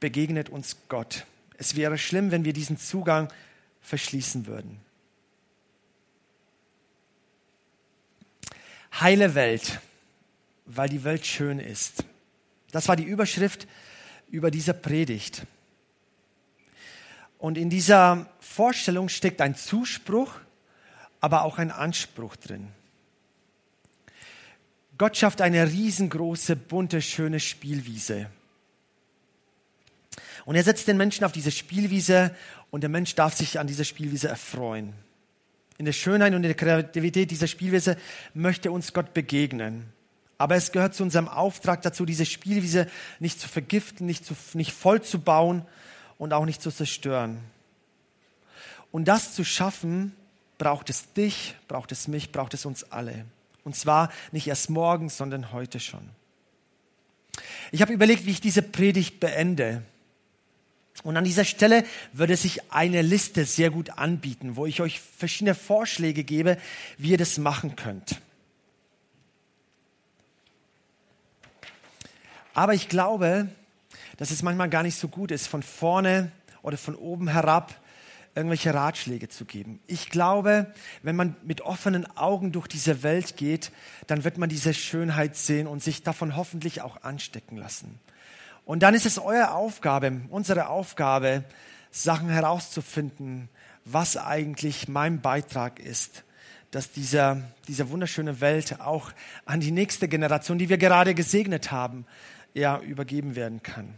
begegnet 0.01 0.49
uns 0.49 0.77
Gott. 0.89 1.27
Es 1.59 1.77
wäre 1.77 1.99
schlimm, 1.99 2.31
wenn 2.31 2.45
wir 2.45 2.55
diesen 2.55 2.79
Zugang 2.79 3.29
verschließen 3.83 4.47
würden. 4.47 4.81
Heile 8.99 9.35
Welt, 9.35 9.81
weil 10.65 10.89
die 10.89 11.05
Welt 11.05 11.27
schön 11.27 11.59
ist. 11.59 12.05
Das 12.73 12.89
war 12.89 12.97
die 12.97 13.05
Überschrift 13.05 13.67
über 14.31 14.51
diese 14.51 14.75
Predigt. 14.75 15.47
Und 17.39 17.57
in 17.57 17.71
dieser 17.71 18.27
Vorstellung 18.41 19.09
steckt 19.09 19.41
ein 19.41 19.57
Zuspruch, 19.57 20.33
aber 21.21 21.45
auch 21.45 21.59
ein 21.59 21.71
Anspruch 21.71 22.37
drin. 22.37 22.69
Gott 24.99 25.17
schafft 25.17 25.41
eine 25.41 25.67
riesengroße, 25.67 26.57
bunte, 26.57 27.01
schöne 27.01 27.41
Spielwiese. 27.41 28.27
Und 30.45 30.57
er 30.57 30.63
setzt 30.63 30.89
den 30.89 30.99
Menschen 30.99 31.25
auf 31.25 31.33
diese 31.33 31.51
Spielwiese 31.51 32.35
und 32.71 32.83
der 32.83 32.91
Mensch 32.91 33.15
darf 33.15 33.35
sich 33.35 33.59
an 33.59 33.67
dieser 33.67 33.85
Spielwiese 33.85 34.29
erfreuen. 34.29 34.93
In 35.79 35.87
der 35.87 35.93
Schönheit 35.93 36.35
und 36.35 36.43
der 36.43 36.55
Kreativität 36.55 37.31
dieser 37.31 37.47
Spielwiese 37.47 37.97
möchte 38.35 38.71
uns 38.71 38.93
Gott 38.93 39.15
begegnen. 39.15 39.91
Aber 40.41 40.57
es 40.57 40.73
gehört 40.73 40.95
zu 40.95 41.03
unserem 41.03 41.29
Auftrag 41.29 41.83
dazu, 41.83 42.07
diese 42.07 42.25
Spielwiese 42.25 42.87
nicht 43.19 43.39
zu 43.39 43.47
vergiften, 43.47 44.07
nicht, 44.07 44.25
zu, 44.25 44.35
nicht 44.55 44.73
voll 44.73 45.03
zu 45.03 45.21
bauen 45.21 45.67
und 46.17 46.33
auch 46.33 46.47
nicht 46.47 46.63
zu 46.63 46.71
zerstören. 46.71 47.41
Und 48.91 49.05
das 49.05 49.35
zu 49.35 49.45
schaffen, 49.45 50.17
braucht 50.57 50.89
es 50.89 51.13
dich, 51.13 51.57
braucht 51.69 51.93
es 51.93 52.09
mich, 52.09 52.33
braucht 52.33 52.55
es 52.55 52.65
uns 52.65 52.85
alle. 52.85 53.27
Und 53.65 53.77
zwar 53.77 54.11
nicht 54.33 54.47
erst 54.47 54.71
morgen, 54.71 55.11
sondern 55.11 55.53
heute 55.53 55.79
schon. 55.79 56.09
Ich 57.71 57.83
habe 57.83 57.93
überlegt, 57.93 58.25
wie 58.25 58.31
ich 58.31 58.41
diese 58.41 58.63
Predigt 58.63 59.21
beende. 59.21 59.83
Und 61.03 61.19
an 61.19 61.25
dieser 61.25 61.45
Stelle 61.45 61.85
würde 62.15 62.39
sich 62.39 62.73
eine 62.73 63.03
Liste 63.03 63.45
sehr 63.45 63.69
gut 63.69 63.91
anbieten, 63.91 64.57
wo 64.57 64.65
ich 64.65 64.81
euch 64.81 65.01
verschiedene 65.01 65.55
Vorschläge 65.55 66.25
gebe, 66.25 66.57
wie 66.97 67.11
ihr 67.11 67.19
das 67.19 67.37
machen 67.37 67.77
könnt. 67.77 68.23
Aber 72.55 72.75
ich 72.75 72.89
glaube, 72.89 73.49
dass 74.17 74.31
es 74.31 74.43
manchmal 74.43 74.69
gar 74.69 74.83
nicht 74.83 74.97
so 74.97 75.09
gut 75.09 75.31
ist, 75.31 75.47
von 75.47 75.63
vorne 75.63 76.33
oder 76.63 76.77
von 76.77 76.95
oben 76.95 77.29
herab 77.29 77.75
irgendwelche 78.35 78.73
Ratschläge 78.73 79.29
zu 79.29 79.45
geben. 79.45 79.81
Ich 79.87 80.09
glaube, 80.09 80.73
wenn 81.03 81.17
man 81.17 81.37
mit 81.43 81.63
offenen 81.63 82.07
Augen 82.17 82.53
durch 82.53 82.69
diese 82.69 83.03
Welt 83.03 83.37
geht, 83.37 83.73
dann 84.07 84.25
wird 84.25 84.39
man 84.39 84.49
diese 84.49 84.73
Schönheit 84.73 85.37
sehen 85.37 85.67
und 85.67 85.83
sich 85.83 86.03
davon 86.03 86.37
hoffentlich 86.37 86.83
auch 86.83 87.03
anstecken 87.03 87.57
lassen. 87.57 87.99
Und 88.65 88.83
dann 88.83 88.95
ist 88.95 89.07
es 89.07 89.19
eure 89.19 89.53
Aufgabe, 89.53 90.21
unsere 90.29 90.69
Aufgabe, 90.69 91.45
Sachen 91.91 92.29
herauszufinden, 92.29 93.49
was 93.85 94.17
eigentlich 94.17 94.87
mein 94.87 95.21
Beitrag 95.21 95.81
ist, 95.81 96.23
dass 96.71 96.93
dieser, 96.93 97.43
diese 97.67 97.91
wunderschöne 97.91 98.41
Welt 98.41 98.81
auch 98.81 99.11
an 99.45 99.59
die 99.59 99.73
nächste 99.73 100.07
Generation, 100.07 100.59
die 100.59 100.69
wir 100.69 100.79
gerade 100.79 101.15
gesegnet 101.15 101.73
haben, 101.73 102.07
ja, 102.55 102.79
übergeben 102.81 103.37
werden 103.37 103.63
kann. 103.63 103.95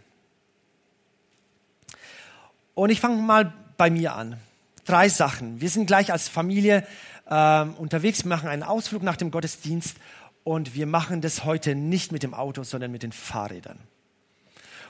Und 2.75 2.91
ich 2.91 3.01
fange 3.01 3.21
mal 3.21 3.53
bei 3.77 3.91
mir 3.91 4.15
an. 4.15 4.39
Drei 4.85 5.09
Sachen. 5.09 5.61
Wir 5.61 5.69
sind 5.69 5.87
gleich 5.87 6.13
als 6.13 6.29
Familie 6.29 6.87
äh, 7.29 7.63
unterwegs, 7.63 8.25
machen 8.25 8.49
einen 8.49 8.63
Ausflug 8.63 9.03
nach 9.03 9.17
dem 9.17 9.31
Gottesdienst 9.31 9.97
und 10.45 10.75
wir 10.75 10.87
machen 10.87 11.21
das 11.21 11.45
heute 11.45 11.75
nicht 11.75 12.13
mit 12.13 12.23
dem 12.23 12.35
Auto, 12.35 12.63
sondern 12.63 12.91
mit 12.91 13.03
den 13.03 13.13
Fahrrädern. 13.13 13.79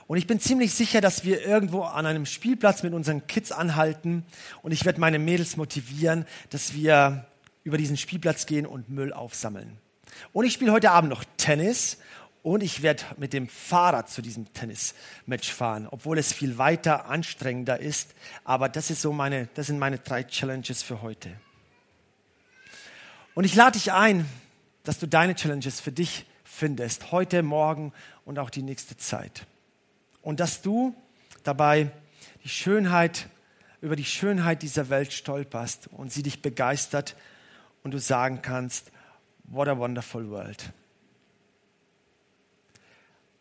Und 0.07 0.18
ich 0.18 0.27
bin 0.27 0.40
ziemlich 0.40 0.75
sicher, 0.75 1.01
dass 1.01 1.25
wir 1.25 1.44
irgendwo 1.44 1.83
an 1.83 2.07
einem 2.07 2.27
Spielplatz 2.27 2.83
mit 2.83 2.92
unseren 2.92 3.27
Kids 3.27 3.53
anhalten 3.53 4.25
und 4.62 4.72
ich 4.72 4.85
werde 4.85 5.01
meine 5.01 5.18
Mädels 5.18 5.57
motivieren, 5.57 6.27
dass 6.51 6.75
wir 6.75 7.27
über 7.64 7.79
diesen 7.79 7.96
Spielplatz 7.96 8.46
gehen 8.46 8.66
und 8.66 8.88
Müll 8.88 9.12
aufsammeln. 9.12 9.79
Und 10.33 10.44
ich 10.44 10.53
spiele 10.53 10.72
heute 10.72 10.90
Abend 10.90 11.11
noch 11.11 11.25
Tennis 11.37 11.98
Und 12.42 12.62
ich 12.62 12.83
werde 12.83 13.05
mit 13.18 13.33
dem 13.33 13.46
Fahrrad 13.46 14.11
zu 14.11 14.20
diesem 14.20 14.52
Tennismatch 14.52 15.52
fahren, 15.52 15.87
obwohl 15.88 16.18
es 16.18 16.33
viel 16.33 16.59
weiter 16.59 17.07
anstrengender 17.07 17.78
ist. 17.78 18.14
Aber 18.44 18.68
das, 18.68 18.90
ist 18.90 19.00
so 19.00 19.12
meine, 19.12 19.48
das 19.55 19.68
sind 19.68 19.78
meine 19.78 19.98
drei 19.98 20.24
Challenges 20.24 20.83
für 20.83 21.02
heute. 21.02 21.31
Und 23.35 23.44
ich 23.44 23.55
lade 23.55 23.78
dich 23.78 23.92
ein, 23.92 24.26
dass 24.83 24.98
du 24.98 25.07
deine 25.07 25.37
Challenges 25.37 25.81
für 25.81 25.92
dich 25.92 26.26
findest, 26.44 27.12
heute, 27.12 27.42
morgen 27.42 27.92
und 28.24 28.38
auch 28.40 28.50
die 28.50 28.62
nächste 28.62 28.96
Zeit. 28.96 29.46
Und 30.20 30.40
dass 30.40 30.62
du 30.62 30.94
dabei 31.44 31.90
die 32.42 32.48
Schönheit, 32.48 33.28
über 33.81 33.94
die 33.94 34.05
Schönheit 34.05 34.62
dieser 34.62 34.90
Welt 34.90 35.12
stolperst 35.12 35.88
und 35.88 36.12
sie 36.12 36.22
dich 36.22 36.42
begeistert 36.42 37.16
und 37.85 37.92
du 37.92 37.98
sagen 37.98 38.42
kannst, 38.42 38.90
what 39.44 39.68
a 39.68 39.78
wonderful 39.78 40.28
world. 40.28 40.72